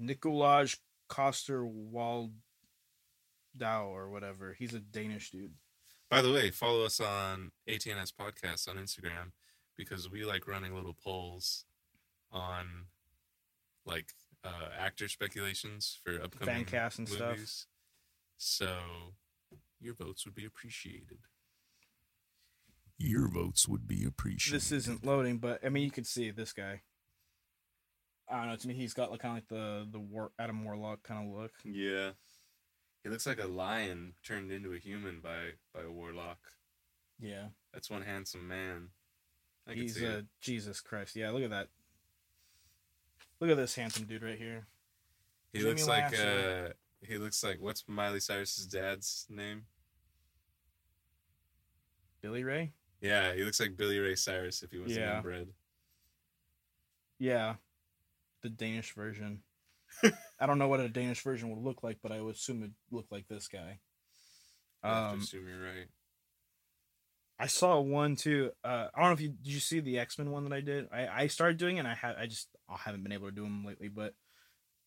[0.00, 2.30] Nikolaj Coster-Waldau
[3.60, 4.54] or whatever.
[4.58, 5.54] He's a Danish dude.
[6.10, 9.32] By the way, follow us on ATNS Podcast on Instagram
[9.76, 11.64] because we like running little polls
[12.32, 12.86] on
[13.84, 14.12] like
[14.44, 17.38] uh, actor speculations for upcoming cast and stuff.
[18.36, 18.76] So
[19.80, 21.18] your votes would be appreciated.
[22.98, 24.56] Your votes would be appreciated.
[24.56, 26.82] This isn't loading, but I mean, you can see this guy.
[28.28, 28.56] I don't know.
[28.56, 31.34] To me, he's got like kind of like the the War- Adam Warlock kind of
[31.40, 31.52] look.
[31.64, 32.12] Yeah.
[33.02, 36.38] He looks like a lion turned into a human by by a warlock.
[37.20, 38.88] Yeah, That's one handsome man.
[39.68, 40.26] I he's a it.
[40.40, 41.16] Jesus Christ.
[41.16, 41.68] Yeah, look at that.
[43.40, 44.66] Look at this handsome dude right here.
[45.52, 46.68] He looks like Lasser.
[46.70, 46.72] uh
[47.06, 49.66] he looks like what's Miley Cyrus's dad's name?
[52.20, 52.72] Billy Ray.
[53.00, 55.16] Yeah, he looks like Billy Ray Cyrus if he wasn't Yeah.
[55.18, 55.48] inbred.
[57.18, 57.56] Yeah,
[58.42, 59.42] the Danish version.
[60.40, 62.74] I don't know what a Danish version would look like, but I would assume it'd
[62.90, 63.78] look like this guy.
[64.82, 65.86] I have to Um, assume you're right.
[67.38, 68.50] I saw one too.
[68.64, 70.60] Uh, I don't know if you did you see the X Men one that I
[70.60, 70.86] did.
[70.92, 71.80] I, I started doing it.
[71.80, 74.14] and I had I just I haven't been able to do them lately, but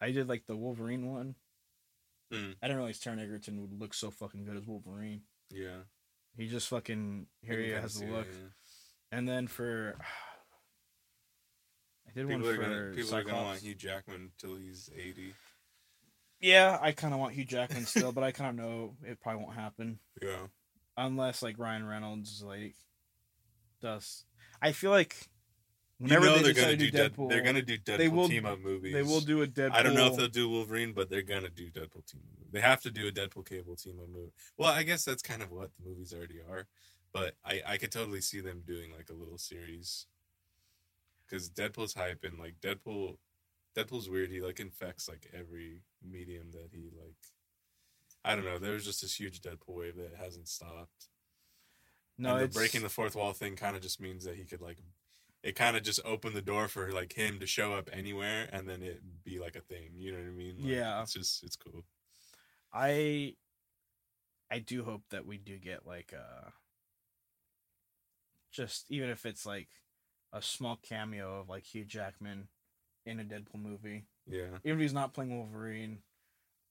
[0.01, 1.35] I did like the Wolverine one.
[2.31, 2.51] Hmm.
[2.61, 5.21] I didn't realize Taron Egerton would look so fucking good as Wolverine.
[5.51, 5.81] Yeah.
[6.37, 8.27] He just fucking here he has the it, look.
[8.27, 8.47] yeah.
[9.11, 9.95] And then for
[12.07, 13.61] I did People one for gonna people are gonna want Cyclops.
[13.61, 15.33] Hugh Jackman till he's eighty.
[16.39, 19.43] Yeah, I kind of want Hugh Jackman still, but I kind of know it probably
[19.43, 20.47] won't happen Yeah.
[21.05, 22.75] Unless like Ryan Reynolds like
[23.81, 24.25] does.
[24.61, 25.15] I feel like
[25.99, 27.97] You whenever know they they're decide gonna do do Dead, Deadpool, they're gonna do Deadpool
[27.97, 28.93] they will- team up movies.
[28.93, 29.73] they will do a Deadpool.
[29.73, 32.51] I don't know if they'll do Wolverine, but they're gonna do Deadpool team up.
[32.51, 34.31] They have to do a Deadpool Cable team up movie.
[34.57, 36.67] Well, I guess that's kind of what the movies already are,
[37.13, 40.07] but I I could totally see them doing like a little series
[41.25, 43.17] because Deadpool's hype and like Deadpool,
[43.75, 44.31] Deadpool's weird.
[44.31, 47.15] He like infects like every medium that he like.
[48.23, 48.57] I don't know.
[48.59, 51.07] There was just this huge Deadpool wave that hasn't stopped.
[52.17, 54.61] No, and the breaking the fourth wall thing kind of just means that he could
[54.61, 54.77] like
[55.41, 58.67] it kind of just opened the door for like him to show up anywhere and
[58.67, 61.01] then it be like a thing you know what i mean Like, Yeah.
[61.01, 61.85] it's just it's cool
[62.73, 63.35] I
[64.51, 66.49] I do hope that we do get like uh
[68.51, 69.69] just even if it's like
[70.33, 72.49] a small cameo of like Hugh Jackman
[73.05, 74.05] in a Deadpool movie.
[74.27, 75.99] yeah Even if he's not playing Wolverine.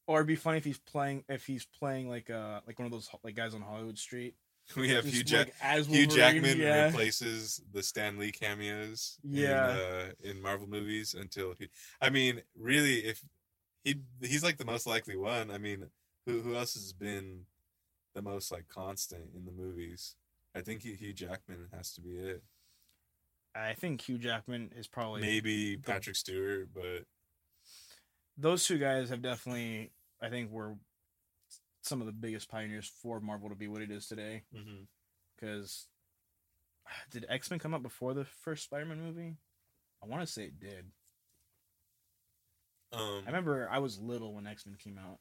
[0.09, 2.92] Or it'd be funny if he's playing if he's playing like uh like one of
[2.92, 4.35] those like guys on Hollywood Street.
[4.77, 6.87] we have Just, hugh, Jack like, hugh jackman yeah.
[6.87, 9.73] replaces the stan lee cameos Yeah.
[9.73, 11.68] in, uh, in marvel movies until he
[12.03, 13.23] i mean really if
[13.83, 15.87] he he's like the most likely one i mean
[16.27, 17.47] who who else has been
[18.14, 20.16] the most like constant in the movies
[20.55, 22.42] i think hugh jackman has to be it
[23.55, 27.07] I think Hugh Jackman is probably maybe Patrick Stewart, but
[28.37, 29.90] those two guys have definitely
[30.21, 30.75] I think were
[31.83, 34.43] some of the biggest pioneers for Marvel to be what it is today.
[35.37, 35.87] because
[37.11, 39.37] did X Men come out before the first Spider Man movie?
[40.03, 40.87] I want to say it did.
[42.93, 45.19] um, I remember I was little when X Men came out.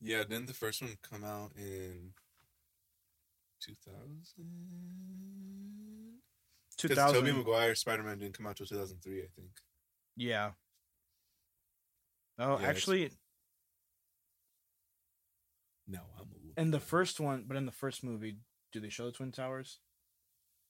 [0.00, 0.18] yeah.
[0.24, 2.12] Didn't the first one come out in
[3.60, 4.26] two thousand?
[6.76, 7.32] Two Because Tobey.
[7.32, 9.48] Maguire Spider Man didn't come out till two thousand three, I think.
[10.16, 10.50] Yeah.
[12.38, 13.10] Oh, Yeah, actually,
[15.88, 18.38] No, I'm a in the first one, but in the first movie,
[18.72, 19.78] do they show the Twin Towers?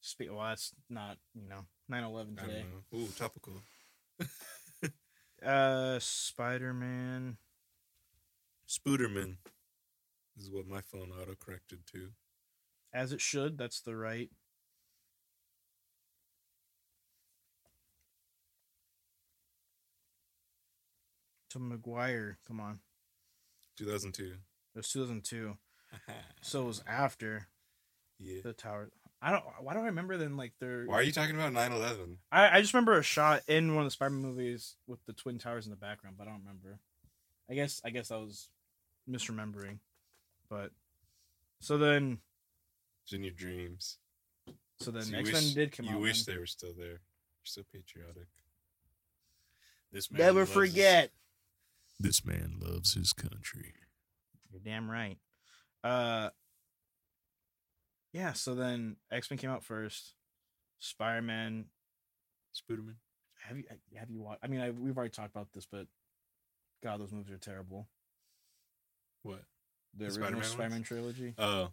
[0.01, 2.65] Spe- well, that's not you know 9-11 today.
[2.93, 2.99] know.
[2.99, 3.55] Ooh, topical.
[5.45, 7.37] Uh, Spider Man.
[8.69, 9.37] Spooderman
[10.35, 12.09] This is what my phone auto corrected to.
[12.93, 13.59] As it should.
[13.59, 14.31] That's the right.
[21.51, 22.81] To Maguire, come on.
[23.77, 24.35] Two thousand two.
[24.77, 25.57] It was 2002.
[26.43, 27.49] So it was after
[28.21, 28.41] yeah.
[28.45, 28.91] the tower.
[29.23, 29.43] I don't.
[29.63, 30.37] Why do I remember then?
[30.37, 30.85] Like they're.
[30.85, 32.17] Why are you talking about 9-11?
[32.31, 35.39] I I just remember a shot in one of the Spider-Man movies with the twin
[35.39, 36.79] towers in the background, but I don't remember.
[37.51, 38.49] I guess I guess I was
[39.11, 39.79] misremembering,
[40.51, 40.71] but
[41.61, 42.19] so then
[43.05, 43.97] It's in your dreams.
[44.81, 46.01] so then So you X Men did come You out.
[46.03, 46.35] wish then.
[46.35, 46.87] they were still there.
[46.89, 48.29] You're so patriotic.
[49.93, 51.11] This man Never loves his- forget.
[51.99, 53.73] this man loves his country.
[54.51, 55.19] You're damn right.
[55.85, 56.31] Uh,
[58.13, 58.33] yeah.
[58.33, 60.15] So then X Men came out first.
[60.79, 61.67] Spider Man.
[62.55, 62.95] Spooderman.
[63.49, 63.65] Have you
[63.97, 64.41] have you watched?
[64.43, 65.87] I mean, I, we've already talked about this, but
[66.83, 67.87] God, those movies are terrible.
[69.23, 69.43] What?
[69.97, 70.45] The, The original Spider-Man?
[70.45, 71.35] Spider Man trilogy.
[71.39, 71.71] Oh,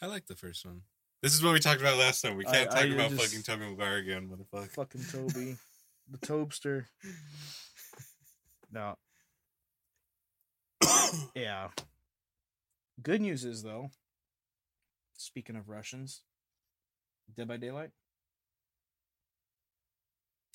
[0.00, 0.82] I like the first one.
[1.22, 2.36] This is what we talked about last time.
[2.36, 4.68] We can't talk I about just- fucking Tobey Maguire again, motherfucker.
[4.70, 5.56] Fucking Toby,
[6.10, 6.86] the Tobster.
[8.72, 8.96] No.
[11.34, 11.68] Yeah.
[13.02, 13.90] Good news is though.
[15.16, 16.22] Speaking of Russians,
[17.36, 17.90] Dead by Daylight,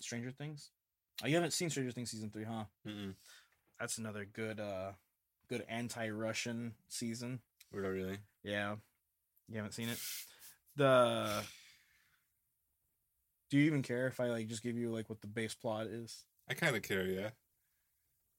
[0.02, 0.72] Stranger Things.
[1.24, 2.66] Oh, you haven't seen Stranger Things season three, huh?
[2.88, 3.16] Mm-mm.
[3.80, 4.92] That's another good, uh,
[5.50, 7.40] good anti-Russian season.
[7.72, 8.18] We're really.
[8.44, 8.76] Yeah,
[9.50, 10.00] you haven't seen it.
[10.76, 11.44] The.
[13.50, 15.88] Do you even care if I like just give you like what the base plot
[15.88, 16.26] is?
[16.50, 17.30] I kind of care, yeah.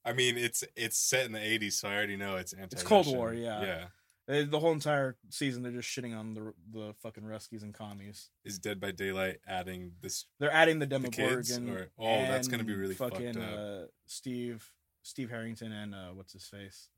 [0.04, 2.76] I mean, it's it's set in the '80s, so I already know it's anti.
[2.76, 2.78] Russian.
[2.78, 3.62] It's Cold War, yeah.
[3.62, 3.84] Yeah.
[4.28, 8.28] Uh, The whole entire season, they're just shitting on the the fucking Ruskies and commies.
[8.44, 10.26] Is Dead by Daylight adding this?
[10.38, 11.70] They're adding the The Demogorgon.
[11.70, 14.70] or- oh, that's gonna be really fucking uh, Steve
[15.02, 16.88] Steve Harrington and uh, what's his face,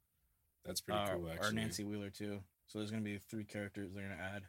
[0.64, 1.52] That's pretty uh, cool, Actually, or.
[1.52, 2.42] Nancy Wheeler too.
[2.66, 4.42] So there's gonna be three characters they're gonna add,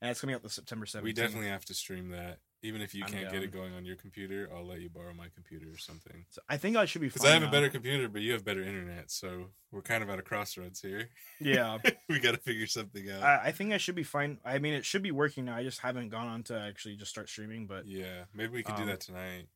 [0.00, 1.02] and it's coming out the September 17th.
[1.02, 2.38] We definitely have to stream that.
[2.62, 5.14] Even if you I'm can't get it going on your computer, I'll let you borrow
[5.14, 6.24] my computer or something.
[6.30, 7.06] So I think I should be.
[7.06, 10.10] Because I have a better computer, but you have better internet, so we're kind of
[10.10, 11.08] at a crossroads here.
[11.40, 11.78] Yeah,
[12.08, 13.22] we got to figure something out.
[13.22, 14.38] I, I think I should be fine.
[14.44, 15.54] I mean, it should be working now.
[15.56, 18.74] I just haven't gone on to actually just start streaming, but yeah, maybe we could
[18.74, 19.46] do Um, that tonight.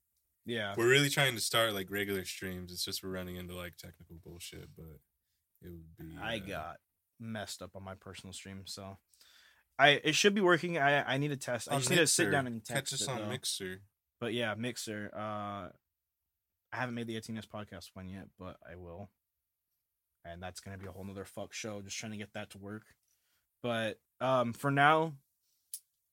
[0.46, 2.70] yeah, We're really trying to start like regular streams.
[2.72, 5.00] It's just we're running into like technical bullshit, but
[5.60, 6.16] it would be.
[6.22, 6.76] I uh, got
[7.18, 8.96] messed up on my personal stream, so
[9.78, 10.78] I it should be working.
[10.78, 11.68] I I need to test.
[11.70, 13.28] I just need to sit down and test catch us it, on though.
[13.28, 13.80] Mixer.
[14.20, 15.10] but yeah, Mixer.
[15.14, 15.68] Uh,
[16.74, 19.10] I haven't made the 18s podcast one yet, but I will.
[20.24, 21.82] And that's gonna be a whole nother fuck show.
[21.82, 22.84] Just trying to get that to work.
[23.62, 25.14] But um, for now,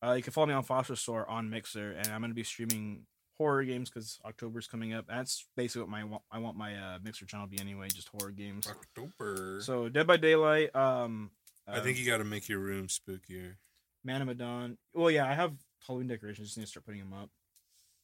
[0.03, 3.05] uh, you can follow me on Foster Store on Mixer, and I'm gonna be streaming
[3.37, 5.05] horror games because October's coming up.
[5.07, 8.31] That's basically what my I want my uh, Mixer channel to be anyway, just horror
[8.31, 8.67] games.
[8.67, 9.59] October.
[9.61, 10.75] So Dead by Daylight.
[10.75, 11.31] Um,
[11.73, 13.55] I think you um, got to make your room spookier.
[14.03, 14.77] Man of Medan.
[14.93, 15.53] Well, yeah, I have
[15.85, 16.47] Halloween decorations.
[16.47, 17.29] Just need to start putting them up.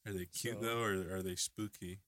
[0.05, 1.99] Are they cute So- though, or are they spooky?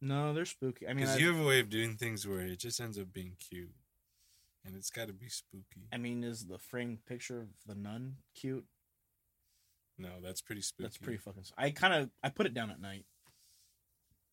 [0.00, 0.86] No, they're spooky.
[0.86, 2.98] I mean, Because I, you have a way of doing things where it just ends
[2.98, 3.70] up being cute,
[4.64, 5.86] and it's got to be spooky.
[5.92, 8.64] I mean, is the framed picture of the nun cute?
[9.98, 10.82] No, that's pretty spooky.
[10.84, 11.44] That's pretty fucking.
[11.56, 13.04] I kind of I put it down at night.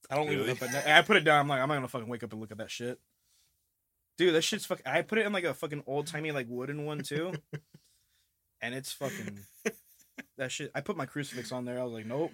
[0.10, 0.52] I don't leave Really?
[0.52, 0.88] it up at night.
[0.98, 1.40] I put it down.
[1.42, 3.00] I'm like, I'm not gonna fucking wake up and look at that shit.
[4.20, 4.86] Dude, that shit's fucking.
[4.86, 7.32] I put it in like a fucking old timey like wooden one too,
[8.62, 9.40] and it's fucking.
[10.38, 10.72] That shit.
[10.76, 11.80] I put my crucifix on there.
[11.80, 12.32] I was like, nope.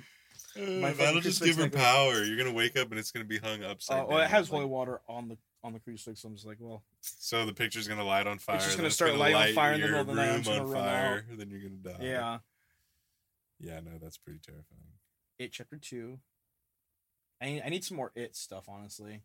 [0.57, 2.23] Uh, My that'll just give her power.
[2.23, 4.09] You're gonna wake up and it's gonna be hung upside Uh, down.
[4.09, 6.21] well, it has like- holy water on the on the crucifix.
[6.21, 8.55] So I'm just like, well, So the picture's gonna light on fire.
[8.55, 10.49] It's just gonna start gonna lighting on fire in the middle of the night, just
[10.49, 11.25] gonna on run fire.
[11.37, 12.03] Then you're gonna die.
[12.05, 12.37] yeah.
[13.59, 14.81] Yeah, no, that's pretty terrifying.
[15.37, 16.17] It chapter two.
[17.39, 18.65] I need, I need some more it stuff.
[18.67, 19.21] Honestly,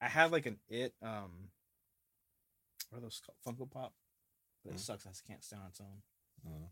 [0.00, 1.50] I have like an it um.
[2.90, 3.38] What are those called?
[3.58, 3.94] Funko Pop?
[4.64, 4.78] But it Hmm.
[4.78, 5.06] sucks.
[5.06, 6.02] I can't stand on its own.
[6.46, 6.68] Uh,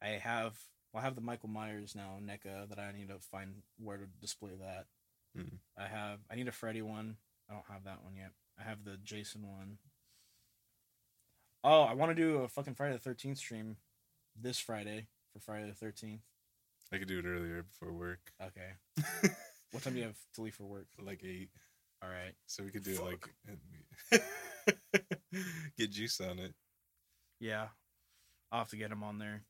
[0.00, 0.58] I have
[0.92, 4.06] well, I have the Michael Myers now NECA that I need to find where to
[4.06, 4.86] display that.
[5.36, 5.56] Hmm.
[5.76, 7.18] I have I need a Freddy one.
[7.48, 8.32] I don't have that one yet.
[8.58, 9.78] I have the Jason one.
[11.62, 13.76] Oh, I want to do a fucking Friday the Thirteenth stream
[14.34, 16.22] this Friday for Friday the Thirteenth.
[16.92, 18.72] I could do it earlier before work, Okay.
[19.70, 20.88] What time do you have to leave for work?
[20.98, 21.50] like eight.
[22.02, 22.32] All right.
[22.46, 23.30] So we could do Fuck.
[24.10, 24.22] like
[25.78, 26.54] get juice on it.
[27.40, 27.68] Yeah.
[28.50, 29.42] I'll have to get him on there.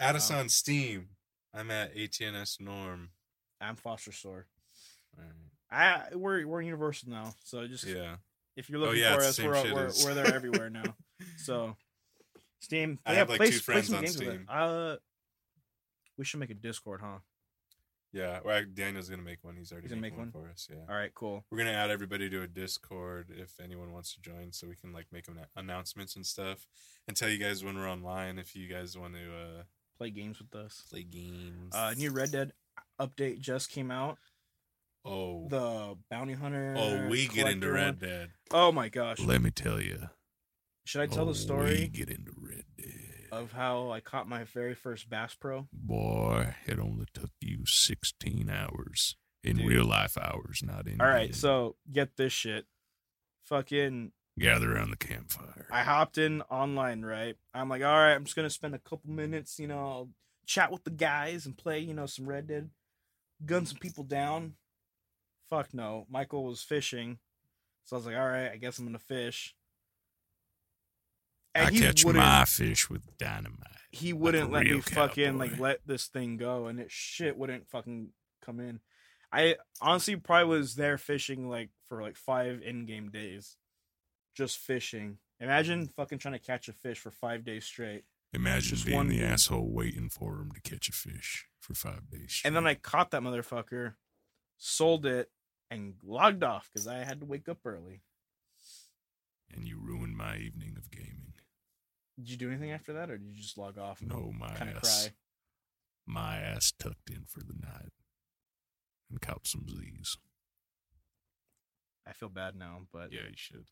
[0.00, 1.08] Add us Um, on Steam.
[1.54, 3.10] I'm at ATNS Norm.
[3.60, 4.46] I'm Foster Store.
[5.16, 5.32] All right.
[6.10, 8.16] I we're we're Universal now, so just Yeah.
[8.56, 10.82] if you're Oh, looking yeah, for us, we're, we're, we're there everywhere now.
[11.38, 11.76] So
[12.60, 12.98] Steam.
[13.06, 14.30] I yeah, have, like, play, two friends on games with it.
[14.32, 14.46] Steam.
[14.48, 14.96] Uh,
[16.18, 17.18] we should make a Discord, huh?
[18.14, 18.38] Yeah.
[18.44, 19.56] Well, Daniel's gonna make one.
[19.56, 20.68] He's already He's gonna make one for us.
[20.70, 20.84] Yeah.
[20.88, 21.44] All right, cool.
[21.50, 24.92] We're gonna add everybody to a Discord if anyone wants to join, so we can
[24.92, 26.66] like make annou- announcements and stuff,
[27.08, 29.62] and tell you guys when we're online if you guys want to uh,
[29.98, 30.84] Play games with us.
[30.90, 31.74] play games.
[31.74, 32.52] Uh, new Red Dead
[33.00, 34.18] update just came out.
[35.04, 36.74] oh, The Bounty Hunter.
[36.78, 38.08] oh, we get into Red one.
[38.10, 38.30] Dead.
[38.52, 39.18] Oh my gosh!
[39.20, 40.08] Let me tell you.
[40.86, 43.03] Should I tell the story We get into Red Dead.
[43.36, 45.66] Of how I caught my very first Bass Pro?
[45.72, 49.66] Boy, it only took you 16 hours in Dude.
[49.66, 51.00] real life hours, not in.
[51.00, 52.66] All right, so get this shit.
[53.44, 55.66] Fucking gather around the campfire.
[55.70, 57.36] I hopped in online, right?
[57.52, 60.08] I'm like, all right, I'm just gonna spend a couple minutes, you know, I'll
[60.46, 62.70] chat with the guys and play, you know, some Red Dead,
[63.44, 64.54] gun some people down.
[65.50, 67.18] Fuck no, Michael was fishing,
[67.84, 69.54] so I was like, all right, I guess I'm gonna fish.
[71.54, 73.68] And I he catch my fish with dynamite.
[73.90, 77.68] He wouldn't let me real fucking like let this thing go, and it shit wouldn't
[77.68, 78.08] fucking
[78.44, 78.80] come in.
[79.32, 83.56] I honestly probably was there fishing like for like five in-game days,
[84.34, 85.18] just fishing.
[85.40, 88.04] Imagine fucking trying to catch a fish for five days straight.
[88.32, 89.26] Imagine Just being one the game.
[89.30, 92.40] asshole waiting for him to catch a fish for five days.
[92.44, 93.94] And then I caught that motherfucker,
[94.58, 95.30] sold it,
[95.70, 98.02] and logged off because I had to wake up early.
[99.52, 101.34] and you ruined my evening of gaming.
[102.18, 104.00] Did you do anything after that, or did you just log off?
[104.02, 105.14] No, my kind of ass, cry.
[106.06, 107.92] my ass tucked in for the night
[109.10, 110.16] and caught some Z's.
[112.06, 113.66] I feel bad now, but Yeah, you should.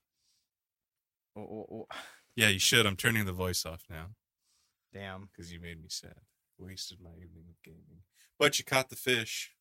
[1.37, 1.97] oh, oh, oh.
[2.35, 2.87] Yeah, you should.
[2.87, 4.15] I'm turning the voice off now
[4.93, 6.15] damn, because you made me sad.
[6.59, 8.03] Wasted my evening of gaming.
[8.39, 9.53] But you caught the fish.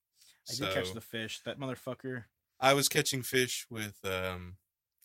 [0.50, 1.42] I so did catch the fish.
[1.46, 2.26] That motherfucker.
[2.60, 4.58] I was catching fish with um,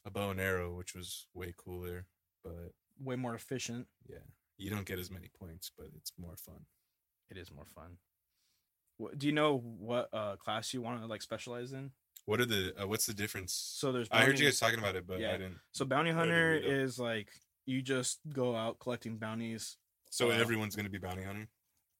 [0.04, 2.06] a bow and arrow, which was way cooler.
[2.44, 2.72] But
[3.02, 3.86] Way more efficient.
[4.08, 4.18] yeah,
[4.58, 6.64] you don't get as many points, but it's more fun.
[7.30, 7.98] It is more fun.
[8.98, 11.90] What, do you know what uh, class you want to like specialize in?
[12.24, 12.72] What are the?
[12.80, 13.52] Uh, what's the difference?
[13.52, 14.08] So there's.
[14.10, 15.30] I heard you guys talking about it, but Yeah.
[15.30, 15.58] I didn't.
[15.72, 17.28] So bounty hunter is like
[17.66, 19.76] you just go out collecting bounties.
[20.10, 21.48] So Uh, everyone's gonna be bounty hunter.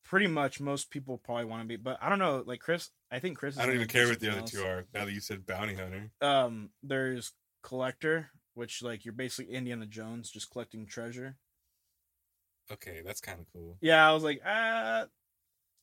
[0.05, 2.43] Pretty much, most people probably want to be, but I don't know.
[2.47, 3.55] Like Chris, I think Chris.
[3.55, 4.85] Is I don't even care what the something other two are.
[4.95, 7.33] Now that you said bounty hunter, Um, there's
[7.63, 11.37] collector, which like you're basically Indiana Jones, just collecting treasure.
[12.73, 13.77] okay, that's kind of cool.
[13.81, 15.05] Yeah, I was like, ah,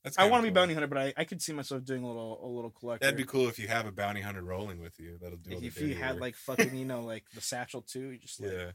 [0.04, 2.08] That's I want to be bounty hunter, but I, I could see myself doing a
[2.08, 3.06] little a little collector.
[3.06, 5.18] That'd be cool if you have a bounty hunter rolling with you.
[5.22, 5.52] That'll do.
[5.60, 6.22] the if you had work.
[6.22, 8.10] like fucking you know like the satchel too.
[8.12, 8.72] You just like yeah,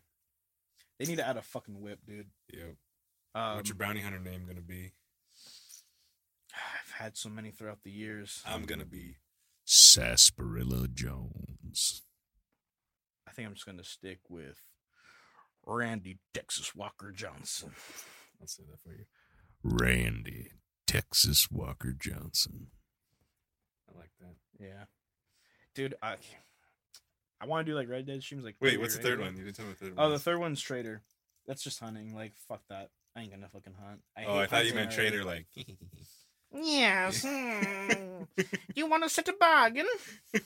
[0.99, 2.29] they need to add a fucking whip, dude.
[2.53, 2.77] Yep.
[3.35, 4.93] Um, What's your bounty hunter name gonna be?
[6.55, 8.43] I've had so many throughout the years.
[8.47, 9.17] I'm gonna be
[9.65, 12.03] Sarsaparilla Jones.
[13.39, 14.59] I think I'm just gonna stick with
[15.65, 17.71] Randy Texas Walker Johnson.
[18.41, 19.05] I'll say that for you.
[19.63, 20.49] Randy
[20.89, 22.67] Texas Walker Johnson.
[23.89, 24.35] I like that.
[24.59, 24.85] Yeah,
[25.77, 26.17] dude, I
[27.41, 28.43] I want to do like Red Dead streams.
[28.43, 29.09] Like, Wait, what's the right?
[29.11, 29.37] third one?
[29.37, 30.11] You didn't tell me the third Oh, one.
[30.11, 31.03] the third one's Trader.
[31.47, 32.17] That's just hunting.
[32.17, 32.91] Like, fuck that.
[33.15, 34.01] I ain't gonna fucking hunt.
[34.17, 35.23] I Oh, I thought you meant trader.
[35.23, 35.47] Like,
[36.53, 37.23] Yes.
[37.29, 38.23] hmm.
[38.75, 39.87] you want to set a bargain?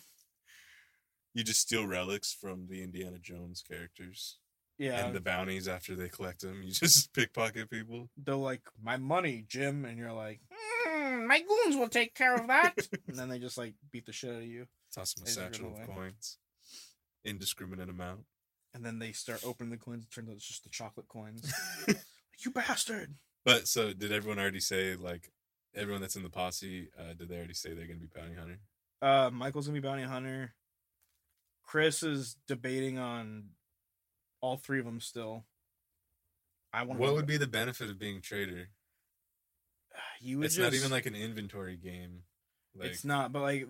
[1.35, 4.39] you just steal relics from the Indiana Jones characters
[4.79, 5.05] Yeah.
[5.05, 6.63] and the bounties after they collect them.
[6.63, 8.11] You just pickpocket people.
[8.17, 10.41] they're like, my money, Jim, and you're like,
[10.89, 12.75] "Mm, my goons will take care of that.
[13.09, 15.33] and then they just like beat the shit out of you, Toss them a They
[15.33, 15.87] satchel of away.
[15.87, 16.39] coins.
[17.25, 18.25] Indiscriminate amount.
[18.75, 20.05] and then they start opening the coins.
[20.05, 21.53] It turns out it's just the chocolate coins.
[22.45, 23.15] you bastard!
[23.45, 25.31] But so, did everyone already say like
[25.75, 26.89] everyone that's in the posse?
[26.99, 28.59] Uh, did they already say they're gonna be bounty hunter?
[29.01, 30.55] Uh, Michael's gonna be bounty hunter.
[31.65, 33.51] Chris is debating on
[34.41, 35.45] all three of them still.
[36.73, 37.01] I want.
[37.01, 38.69] What would be the benefit of being trader?
[40.21, 42.23] You would It's just, not even like an inventory game.
[42.77, 43.67] Like, it's not, but like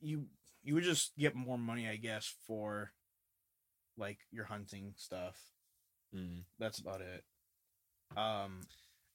[0.00, 0.26] you
[0.62, 2.92] you would just get more money, I guess, for
[3.96, 5.36] like your hunting stuff.
[6.14, 6.40] hmm.
[6.58, 7.24] That's about it.
[8.16, 8.60] Um,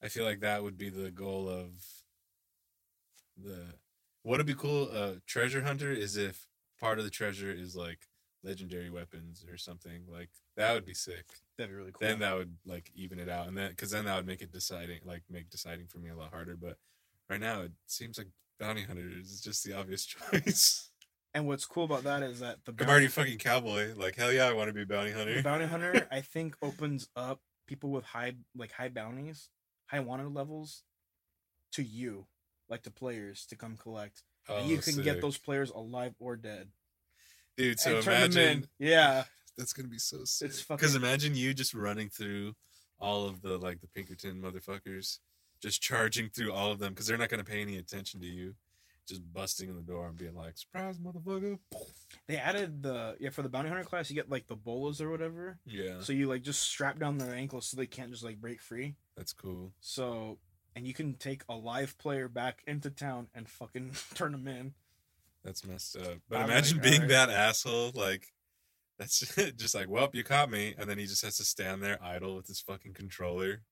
[0.02, 1.70] I feel like that would be the goal of
[3.36, 3.64] the.
[4.22, 4.88] What would be cool?
[4.92, 6.46] Uh, treasure hunter is if
[6.80, 8.00] part of the treasure is like
[8.42, 11.26] legendary weapons or something like that would be sick.
[11.58, 12.06] that'd be really cool.
[12.06, 14.52] Then that would like even it out, and then because then that would make it
[14.52, 16.56] deciding like make deciding for me a lot harder.
[16.56, 16.78] But
[17.28, 20.90] right now it seems like bounty hunter is just the obvious choice.
[21.34, 23.94] and what's cool about that is that the I'm bounty, already fucking cowboy.
[23.96, 25.42] Like hell yeah, I want to be a bounty the hunter.
[25.42, 29.50] bounty hunter, I think, opens up people with high like high bounties,
[29.86, 30.84] high wanted levels,
[31.72, 32.26] to you,
[32.68, 34.22] like to players to come collect.
[34.48, 35.04] Oh, you can sick.
[35.04, 36.68] get those players alive or dead.
[37.56, 37.80] dude.
[37.80, 38.38] So and turn them in.
[38.38, 39.24] imagine Yeah.
[39.58, 40.48] that's gonna be so sick.
[40.50, 40.76] It's fucking.
[40.76, 42.54] Because imagine you just running through
[43.00, 45.18] all of the like the Pinkerton motherfuckers,
[45.60, 48.54] just charging through all of them because they're not gonna pay any attention to you,
[49.08, 51.58] just busting in the door and being like, "Surprise, motherfucker!"
[52.28, 55.10] They added the yeah for the bounty hunter class you get like the bolas or
[55.10, 55.58] whatever.
[55.66, 58.60] Yeah, So you like just strap down their ankles so they can't just like break
[58.60, 58.94] free.
[59.16, 59.72] that's cool.
[59.80, 60.38] So
[60.76, 64.74] and you can take a live player back into town and fucking turn them in.
[65.42, 66.18] That's messed up.
[66.28, 67.08] But I'm imagine like, being alright.
[67.10, 67.92] that asshole.
[67.94, 68.32] Like,
[68.98, 69.20] that's
[69.56, 72.36] just like, well, you caught me, and then he just has to stand there idle
[72.36, 73.62] with his fucking controller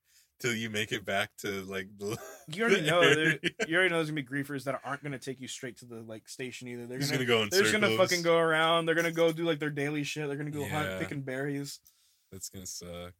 [0.41, 2.17] till you make it back to like the.
[2.49, 3.39] You already know there-
[3.69, 6.01] you already know there's gonna be griefers that aren't gonna take you straight to the
[6.01, 6.87] like station either.
[6.87, 8.87] They're He's gonna, gonna go they're just gonna fucking go around.
[8.87, 10.27] They're gonna go do like their daily shit.
[10.27, 11.81] They're gonna go hunt picking berries.
[12.33, 13.13] That's gonna suck.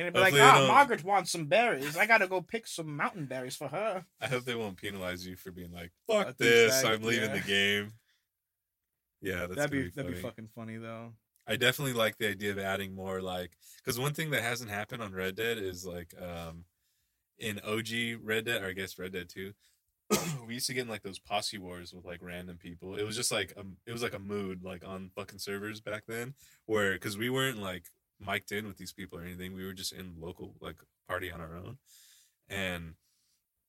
[0.00, 1.94] And they'd be like, Hopefully they ah, Margaret wants some berries.
[1.94, 4.02] I gotta go pick some mountain berries for her.
[4.18, 7.28] I hope they won't penalize you for being like, "Fuck A this, douchebag, I'm leaving
[7.28, 7.36] yeah.
[7.36, 7.92] the game."
[9.20, 11.12] Yeah, that's that'd be, be, that'd be fucking funny though.
[11.46, 15.02] I definitely like the idea of adding more like because one thing that hasn't happened
[15.02, 16.64] on Red Dead is like um
[17.38, 19.52] in OG Red Dead or I guess Red Dead Two,
[20.46, 22.96] we used to get in like those posse wars with like random people.
[22.96, 26.04] It was just like um it was like a mood like on fucking servers back
[26.08, 26.32] then
[26.64, 27.84] where because we weren't like
[28.20, 29.54] mic'd in with these people or anything.
[29.54, 30.76] We were just in local like
[31.08, 31.78] party on our own,
[32.48, 32.94] and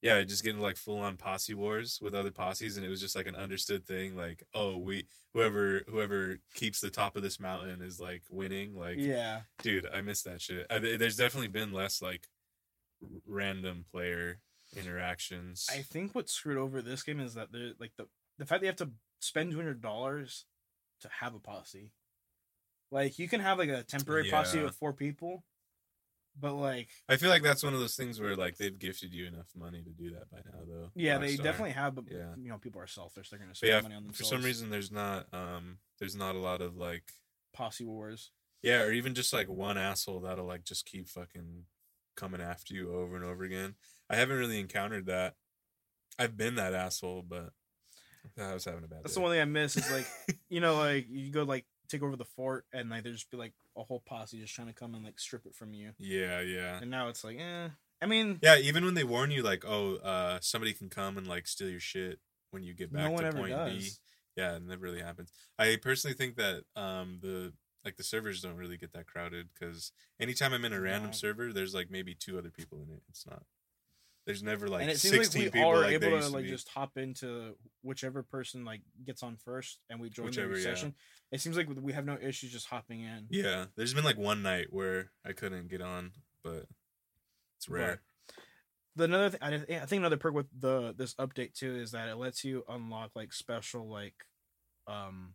[0.02, 3.16] yeah, just getting like full on posse wars with other posses, and it was just
[3.16, 4.16] like an understood thing.
[4.16, 8.76] Like, oh, we whoever whoever keeps the top of this mountain is like winning.
[8.76, 10.66] Like, Yeah, dude, I miss that shit.
[10.70, 12.28] I, there's definitely been less like
[13.28, 14.40] random player
[14.76, 15.68] interactions.
[15.72, 18.66] I think what screwed over this game is that the like the the fact that
[18.66, 20.46] you have to spend two hundred dollars
[21.02, 21.92] to have a posse.
[22.92, 24.66] Like you can have like a temporary posse Yeah.
[24.66, 25.44] of four people,
[26.40, 29.26] but like I feel like that's one of those things where like they've gifted you
[29.28, 30.92] enough money to do that by now, though.
[30.96, 31.96] yeah, they definitely have.
[31.96, 32.34] But Yeah.
[32.38, 33.30] you know, people are selfish.
[33.30, 34.30] They're gonna But spend yeah, money on themselves.
[34.30, 37.12] for some reason, there's not um, there's not a lot of like
[37.54, 38.32] posse wars.
[38.62, 41.64] Yeah, or even just like one asshole that'll like just keep fucking
[42.16, 43.76] coming after you over and over again.
[44.10, 45.36] I haven't really encountered that.
[46.20, 47.54] I've been that asshole, but
[48.38, 49.20] I was having a bad That's day.
[49.20, 50.06] the one thing I miss is like
[50.50, 53.38] you know like you go like take over the fort and like there just be
[53.38, 55.92] like a whole posse just trying to come and like strip it from you.
[56.00, 56.80] yeah, yeah.
[56.82, 57.68] And now it's like, eh.
[58.02, 61.28] I mean, Yeah, even when they warn you like, oh, uh somebody can come and
[61.28, 62.20] like steal your shit
[62.52, 63.72] when you get back no one to ever point does.
[63.74, 63.90] B.
[64.36, 65.32] Yeah, it never really happens.
[65.60, 67.54] I personally think that um the
[67.86, 71.16] like the servers don't really get that crowded because anytime I'm in a random No.
[71.16, 73.02] server, there's like maybe two other people in it.
[73.10, 73.44] It's not.
[74.26, 76.46] There's never like and it seems like 16 we people are like able to like
[76.46, 80.64] just hop into whichever person like gets on first and we join Whichever, the yeah.
[80.64, 80.94] session.
[81.32, 83.26] It seems like we have no issues just hopping in.
[83.32, 86.12] Yeah, there's been like one night where I couldn't get on,
[86.44, 86.68] but
[87.58, 88.02] it's But- rare.
[88.96, 92.16] the another thing, I think another perk with the this update too is that it
[92.18, 94.26] lets you unlock like special like
[94.88, 95.34] um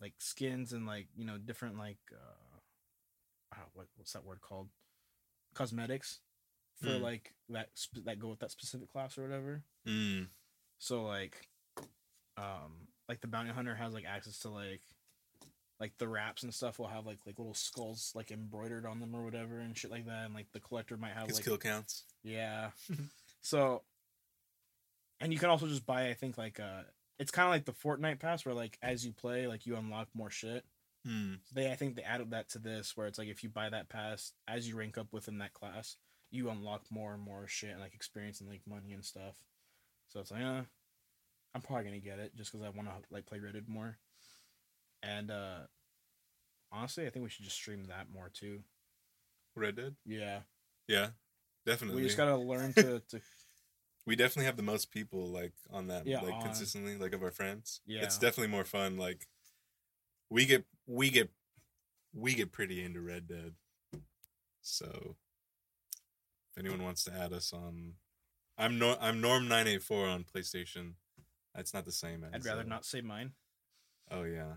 [0.00, 2.58] like skins and like you know different like uh
[3.54, 4.68] ah, what what's that word called
[5.54, 6.20] cosmetics
[6.82, 7.00] for Mm.
[7.00, 10.28] like that sp- that go with that specific class or whatever Mm.
[10.78, 11.48] so like
[12.36, 14.80] um like the bounty hunter has like access to like
[15.80, 19.14] like the wraps and stuff will have like like little skulls like embroidered on them
[19.14, 21.58] or whatever and shit like that and like the collector might have His like kill
[21.58, 22.04] counts.
[22.22, 22.70] yeah.
[23.40, 23.82] so,
[25.20, 26.82] and you can also just buy, I think, like uh,
[27.18, 30.08] it's kind of like the Fortnite pass, where like as you play, like you unlock
[30.14, 30.64] more shit.
[31.06, 31.38] Mm.
[31.44, 33.68] So they, I think, they added that to this, where it's like if you buy
[33.68, 35.96] that pass, as you rank up within that class,
[36.32, 39.36] you unlock more and more shit and like experience and like money and stuff.
[40.08, 40.62] So it's like, uh,
[41.54, 43.98] I'm probably gonna get it just because I want to like play Red Dead more.
[45.02, 45.58] And uh
[46.72, 48.60] honestly, I think we should just stream that more too.
[49.54, 49.94] Red Dead.
[50.06, 50.40] Yeah,
[50.88, 51.08] Yeah,
[51.66, 52.00] definitely.
[52.00, 53.20] we just gotta learn to to
[54.06, 57.22] we definitely have the most people like on that Yeah, like on- consistently like of
[57.22, 58.02] our friends Yeah.
[58.02, 59.26] it's definitely more fun like
[60.30, 61.30] we get we get
[62.14, 63.54] we get pretty into red dead
[64.62, 65.16] so
[66.52, 67.94] if anyone wants to add us on
[68.58, 70.92] i'm no i'm norm 984 on playstation
[71.54, 73.32] that's not the same as I'd rather uh, not say mine.
[74.10, 74.54] oh yeah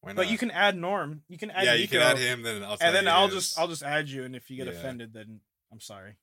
[0.00, 1.22] why not But you can add Norm.
[1.28, 3.34] You can add yeah Nico, you can add him then i'll and then I'll his.
[3.34, 4.24] just I'll just add you.
[4.24, 4.74] And if you get Yeah.
[4.74, 5.40] offended, then
[5.72, 6.16] I'm sorry.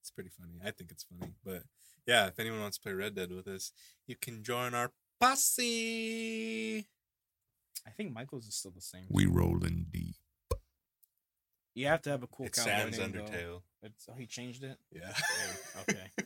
[0.00, 0.54] It's pretty funny.
[0.64, 1.32] I think it's funny.
[1.44, 1.62] But
[2.06, 3.70] yeah, if anyone wants to play Red Dead with us,
[4.08, 6.88] you can join our posse.
[7.86, 9.04] I think Michael's is still the same.
[9.08, 10.16] We rolling deep.
[11.74, 13.12] You have to have a cool It sounds name.
[13.12, 13.62] Undertale.
[13.82, 14.76] It's, oh, he changed it.
[14.92, 15.12] Yeah.
[15.14, 16.10] Oh, okay.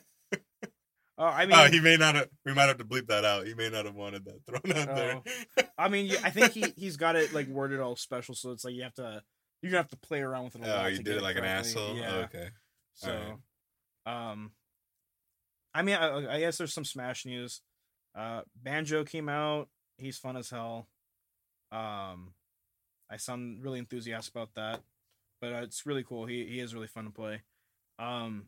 [1.18, 2.28] Oh, I mean, oh, he may not have.
[2.44, 3.46] We might have to bleep that out.
[3.46, 5.68] He may not have wanted that thrown out there.
[5.78, 8.74] I mean, I think he he's got it like worded all special, so it's like
[8.74, 9.22] you have to
[9.62, 10.62] you're gonna have to play around with it.
[10.62, 11.96] A lot oh, you did it like an asshole.
[11.96, 12.12] Yeah.
[12.12, 12.48] Oh, okay.
[12.92, 14.32] So, Alright.
[14.32, 14.50] um,
[15.74, 17.62] I mean, I, I guess there's some Smash news.
[18.14, 19.68] Uh, Banjo came out.
[19.96, 20.86] He's fun as hell.
[21.72, 22.34] Um,
[23.10, 24.82] I sound really enthusiastic about that,
[25.40, 26.26] but uh, it's really cool.
[26.26, 27.42] He he is really fun to play.
[27.98, 28.46] Um,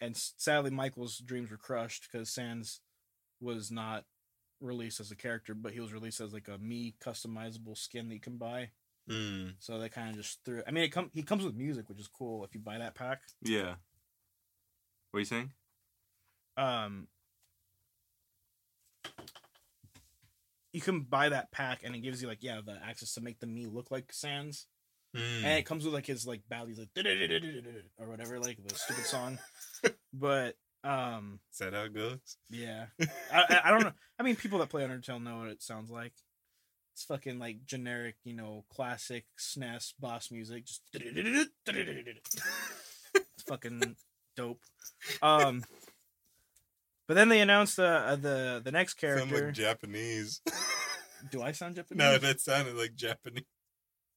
[0.00, 2.80] and sadly, Michael's dreams were crushed because Sans
[3.40, 4.04] was not
[4.60, 8.14] released as a character, but he was released as like a me customizable skin that
[8.14, 8.70] you can buy.
[9.10, 10.62] Mm, So they kind of just threw.
[10.66, 12.94] I mean, it come he comes with music, which is cool if you buy that
[12.94, 13.20] pack.
[13.42, 13.74] yeah.
[15.10, 15.52] What are you saying?
[16.56, 17.08] um
[20.72, 23.38] you can buy that pack and it gives you like yeah the access to make
[23.40, 24.66] the me look like sans
[25.14, 25.44] Mm.
[25.44, 26.88] and it comes with like his like baddies like
[27.98, 29.38] or whatever like the stupid song
[30.12, 32.18] but um Is that how it goes?
[32.50, 32.86] yeah
[33.32, 36.12] I, I- don't know i mean people that play undertale know what it sounds like
[36.94, 41.50] it's fucking like generic you know classic snes boss music just it's
[43.46, 43.94] fucking
[44.36, 44.60] dope
[45.22, 45.62] um
[47.06, 50.40] but then they announced the uh, the the next Sound character like Japanese.
[51.30, 53.44] do i sound japanese no, that sounded like Japanese.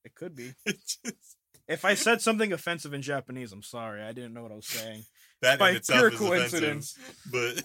[0.08, 0.54] It could be.
[0.68, 1.38] Just,
[1.68, 4.02] if i said something offensive in japanese i'm sorry.
[4.02, 5.04] I didn't know what i was saying.
[5.42, 6.98] That By in itself pure is coincidence.
[7.32, 7.62] But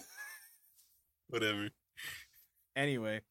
[1.29, 1.69] whatever.
[2.75, 3.21] anyway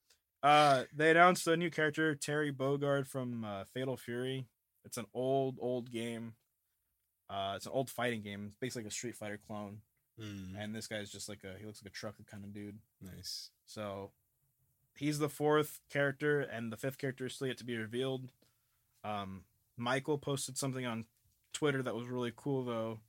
[0.43, 4.47] uh they announced a new character terry bogard from uh, fatal fury.
[4.85, 6.33] It's an old old game.
[7.31, 8.47] Uh it's an old fighting game.
[8.49, 9.79] It's basically like a street fighter clone.
[10.21, 12.79] Mm, and this guy's just like a he looks like a trucker kind of dude.
[13.01, 13.51] Nice.
[13.67, 14.11] so
[14.97, 18.29] he's the fourth character and the fifth character is still yet to be revealed
[19.05, 19.43] um
[19.77, 21.05] michael posted something on
[21.53, 23.01] twitter that was really cool though.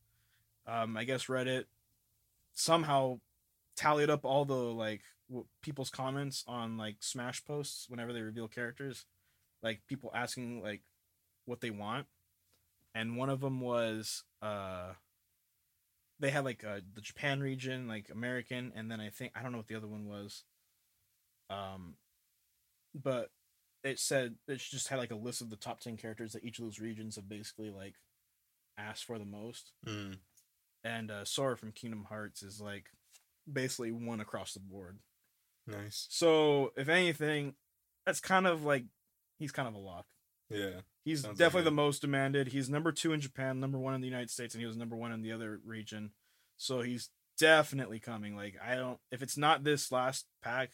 [0.68, 1.66] Um i guess reddit
[2.54, 3.20] somehow
[3.76, 8.48] tallied up all the like w- people's comments on like smash posts whenever they reveal
[8.48, 9.06] characters
[9.64, 10.82] like people asking like
[11.46, 12.06] what they want.
[12.94, 14.92] And one of them was uh
[16.20, 19.52] they had like uh, the japan region like american and then i think i don't
[19.52, 20.44] know what the other one was.
[21.50, 21.96] Um
[22.94, 23.32] but
[23.84, 26.58] it said it just had like a list of the top 10 characters that each
[26.60, 27.96] of those regions have basically like
[28.78, 29.72] asked for the most.
[29.88, 30.18] Mm,
[30.84, 32.88] and uh sora from kingdom hearts is like
[33.52, 35.00] basically one across the board.
[35.66, 36.08] Nice.
[36.10, 37.54] so if anything
[38.06, 38.84] that's kind of like
[39.40, 40.06] he's kind of a lock.
[40.50, 40.82] Yeah.
[41.06, 41.66] he's Sounds definitely it.
[41.66, 42.48] the most demanded.
[42.50, 44.96] He's number two in japan number one in the united states and he was number
[44.96, 46.12] one in the other region.
[46.58, 47.10] So he's
[47.40, 48.36] definitely coming.
[48.36, 50.72] Like i don't if it's not this last pack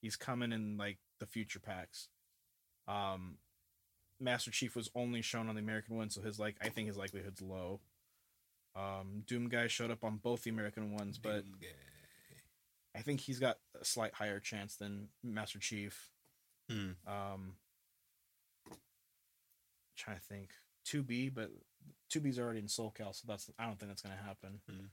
[0.00, 2.08] he's coming in like the future packs
[2.88, 3.36] um
[4.20, 6.96] master chief was only shown on the american one so his like i think his
[6.96, 7.80] likelihood's low
[8.76, 11.44] um doom guy showed up on both the american ones but
[12.96, 16.10] i think he's got a slight higher chance than master chief
[16.70, 16.90] Hmm.
[17.06, 17.54] um
[19.96, 20.50] trying to think
[20.86, 21.50] 2B, but
[22.12, 24.60] 2B's already in SoulCal, so that's I don't think that's gonna happen.
[24.68, 24.86] Hmm.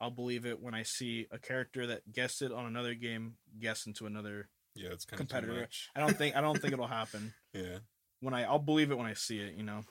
[0.00, 3.86] I'll believe it when I see a character that guessed it on another game guess
[3.86, 4.48] into another.
[4.74, 5.60] Yeah, it's kind of Competitor.
[5.60, 5.90] Much.
[5.94, 7.32] I don't think I don't think it'll happen.
[7.52, 7.78] Yeah.
[8.20, 9.84] When I I'll believe it when I see it, you know.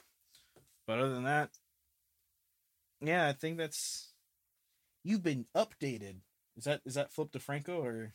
[0.87, 1.49] But other than that,
[3.01, 4.09] yeah, I think that's.
[5.05, 6.17] You've been updated.
[6.57, 8.13] Is that is that Phil DeFranco or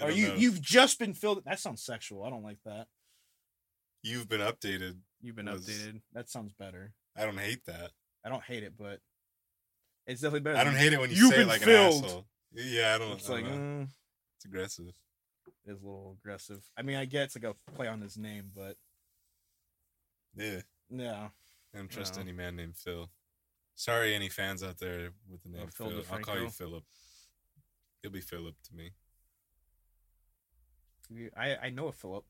[0.00, 0.34] are you know.
[0.34, 1.42] you've just been filled?
[1.44, 2.24] That sounds sexual.
[2.24, 2.86] I don't like that.
[4.02, 4.96] You've been updated.
[5.22, 6.00] You've been Was- updated.
[6.12, 6.92] That sounds better.
[7.16, 7.90] I don't hate that.
[8.24, 9.00] I don't hate it, but
[10.06, 10.58] it's definitely better.
[10.58, 11.98] I don't hate it when you You've say it been like filled.
[11.98, 12.26] an asshole.
[12.52, 13.12] Yeah, I don't.
[13.12, 13.84] It's I like don't know.
[13.84, 13.88] mm,
[14.36, 14.92] it's aggressive.
[15.66, 16.62] It's a little aggressive.
[16.76, 18.76] I mean, I get it's like a play on his name, but
[20.36, 20.60] Yeah.
[20.90, 21.28] yeah,
[21.74, 22.22] I don't trust No.
[22.22, 23.10] any man named Phil.
[23.74, 26.04] Sorry, any fans out there with the name Oh, Phil Phil.
[26.14, 26.50] I'll call you?
[26.50, 26.84] Philip.
[28.02, 28.92] He'll be Philip to me.
[31.36, 32.24] I I know a Philip.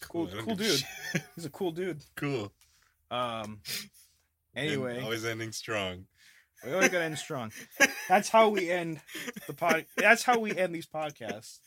[0.00, 0.78] Cool- don't cool dude.
[0.80, 1.22] shit.
[1.34, 2.02] He's a cool dude.
[2.16, 2.52] cool.
[3.10, 3.60] Um.
[4.52, 6.06] And Anyway, always ending strong.
[6.66, 7.52] we always gotta end strong.
[8.08, 9.00] That's how we end
[9.46, 9.86] the pod.
[9.96, 11.60] That's how we end these podcasts.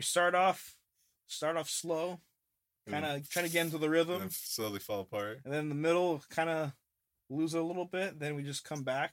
[0.00, 0.76] We start off,
[1.26, 2.20] start off slow,
[2.88, 5.40] kind of trying to get into the rhythm, slowly fall apart.
[5.44, 6.72] and then in the middle, kind of
[7.28, 8.18] lose it a little bit.
[8.18, 9.12] Then we just come back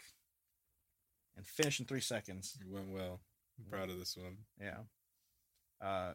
[1.36, 2.58] and finish in three seconds.
[2.62, 3.20] It went well.
[3.60, 4.38] I'm proud of this one.
[4.62, 4.78] Yeah.
[5.86, 6.14] Uh,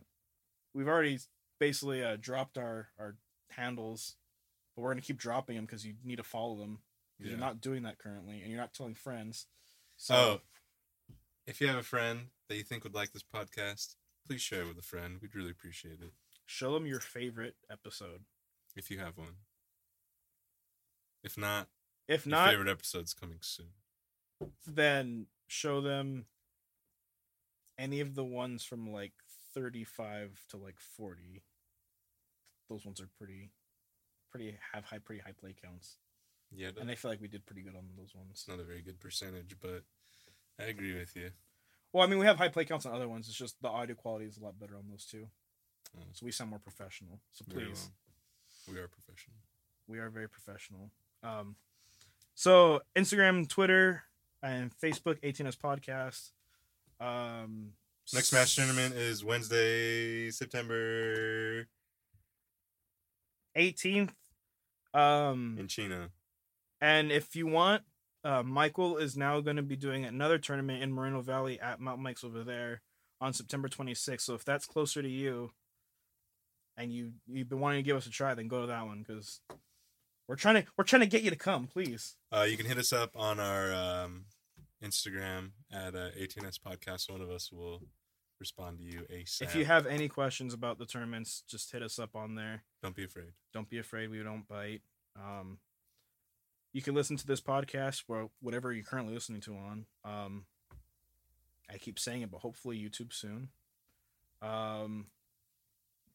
[0.73, 1.19] we've already
[1.61, 3.17] basically uh, dropped our our
[3.51, 4.17] handles,
[4.75, 6.79] but we're gonna keep dropping them because you need to follow them.
[7.19, 7.29] Yeah.
[7.33, 9.49] You're not doing that currently, and you're not telling friends.
[9.99, 10.41] So Oh,
[11.47, 13.97] if you have a friend that you think would like this podcast,
[14.27, 15.19] please share it with a friend.
[15.21, 16.13] We'd really appreciate it
[16.45, 18.25] show them your favorite episode.
[18.77, 19.37] if you have one.
[21.23, 21.69] If not,
[22.09, 23.69] If your not, favorite episode's coming soon.
[24.67, 26.27] then show them
[27.79, 29.13] any of the ones from like
[29.55, 31.43] 35 to like 40.
[32.69, 33.51] Those ones are pretty,
[34.31, 35.99] pretty have high, pretty high play counts,
[36.51, 38.31] Yeah, and I feel like we did pretty good on those ones.
[38.33, 39.85] it's not a very good percentage, but
[40.59, 41.31] I agree with you.
[41.93, 43.29] Well, I mean, we have high play counts on other ones.
[43.29, 45.29] It's just the audio quality is a lot better on those two,
[45.97, 46.05] Mm.
[46.13, 47.21] so we sound more professional.
[47.33, 47.91] So please.
[48.71, 49.37] We are professional.
[49.89, 50.91] we are very professional.
[51.23, 51.57] Um,
[52.35, 54.05] so Instagram, Twitter,
[54.43, 56.31] and Facebook, 18s podcast.
[57.01, 57.75] Um,
[58.15, 61.67] Next Smash tournament is Wednesday, September
[63.57, 64.15] 18th.
[64.95, 66.11] Um, in China.
[66.81, 67.83] And if you want,
[68.25, 72.01] uh, Michael is now going to be doing another tournament in Moreno Valley at Mount
[72.01, 72.83] Mike's over there
[73.21, 74.23] on September 26th.
[74.23, 75.51] So if that's closer to you,
[76.77, 79.05] and you you've been wanting to give us a try, then go to that one
[79.07, 79.41] because
[80.27, 82.17] we're trying to we're trying to get you to come, please.
[82.35, 84.25] Uh, you can hit us up on our um,
[84.83, 87.11] Instagram at uh, 18s podcast.
[87.11, 87.83] One of us will
[88.41, 89.43] respond to you ASAP.
[89.43, 92.65] If you have any questions about the tournaments, just hit us up on there.
[92.83, 93.33] Don't be afraid.
[93.53, 94.83] Don't be afraid, we don't bite.
[95.17, 95.59] Um,
[96.73, 99.87] you can listen to this podcast or whatever you're currently listening to on.
[100.05, 100.47] Um,
[101.71, 103.49] I keep saying it, but hopefully YouTube soon.
[104.41, 105.07] Um,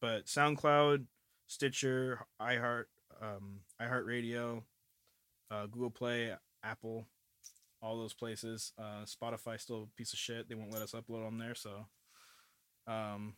[0.00, 1.04] but SoundCloud,
[1.46, 2.84] Stitcher, iHeart,
[3.22, 4.62] um, iHeartRadio,
[5.50, 6.32] uh, Google Play,
[6.62, 7.06] Apple,
[7.80, 8.72] all those places.
[8.78, 10.48] Uh, Spotify still a piece of shit.
[10.48, 11.54] They won't let us upload on there.
[11.54, 11.86] So,
[12.86, 13.34] um,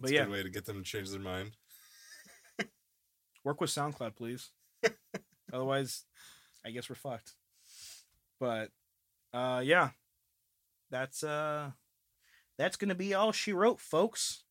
[0.00, 1.52] but It's yeah, a good way to get them to change their mind.
[3.44, 4.50] work with SoundCloud, please.
[5.52, 6.04] Otherwise,
[6.64, 7.32] I guess we're fucked.
[8.38, 8.70] But
[9.32, 9.90] uh yeah.
[10.90, 11.70] That's uh
[12.58, 14.44] that's gonna be all she wrote, folks.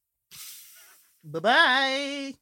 [1.24, 2.34] Bye bye.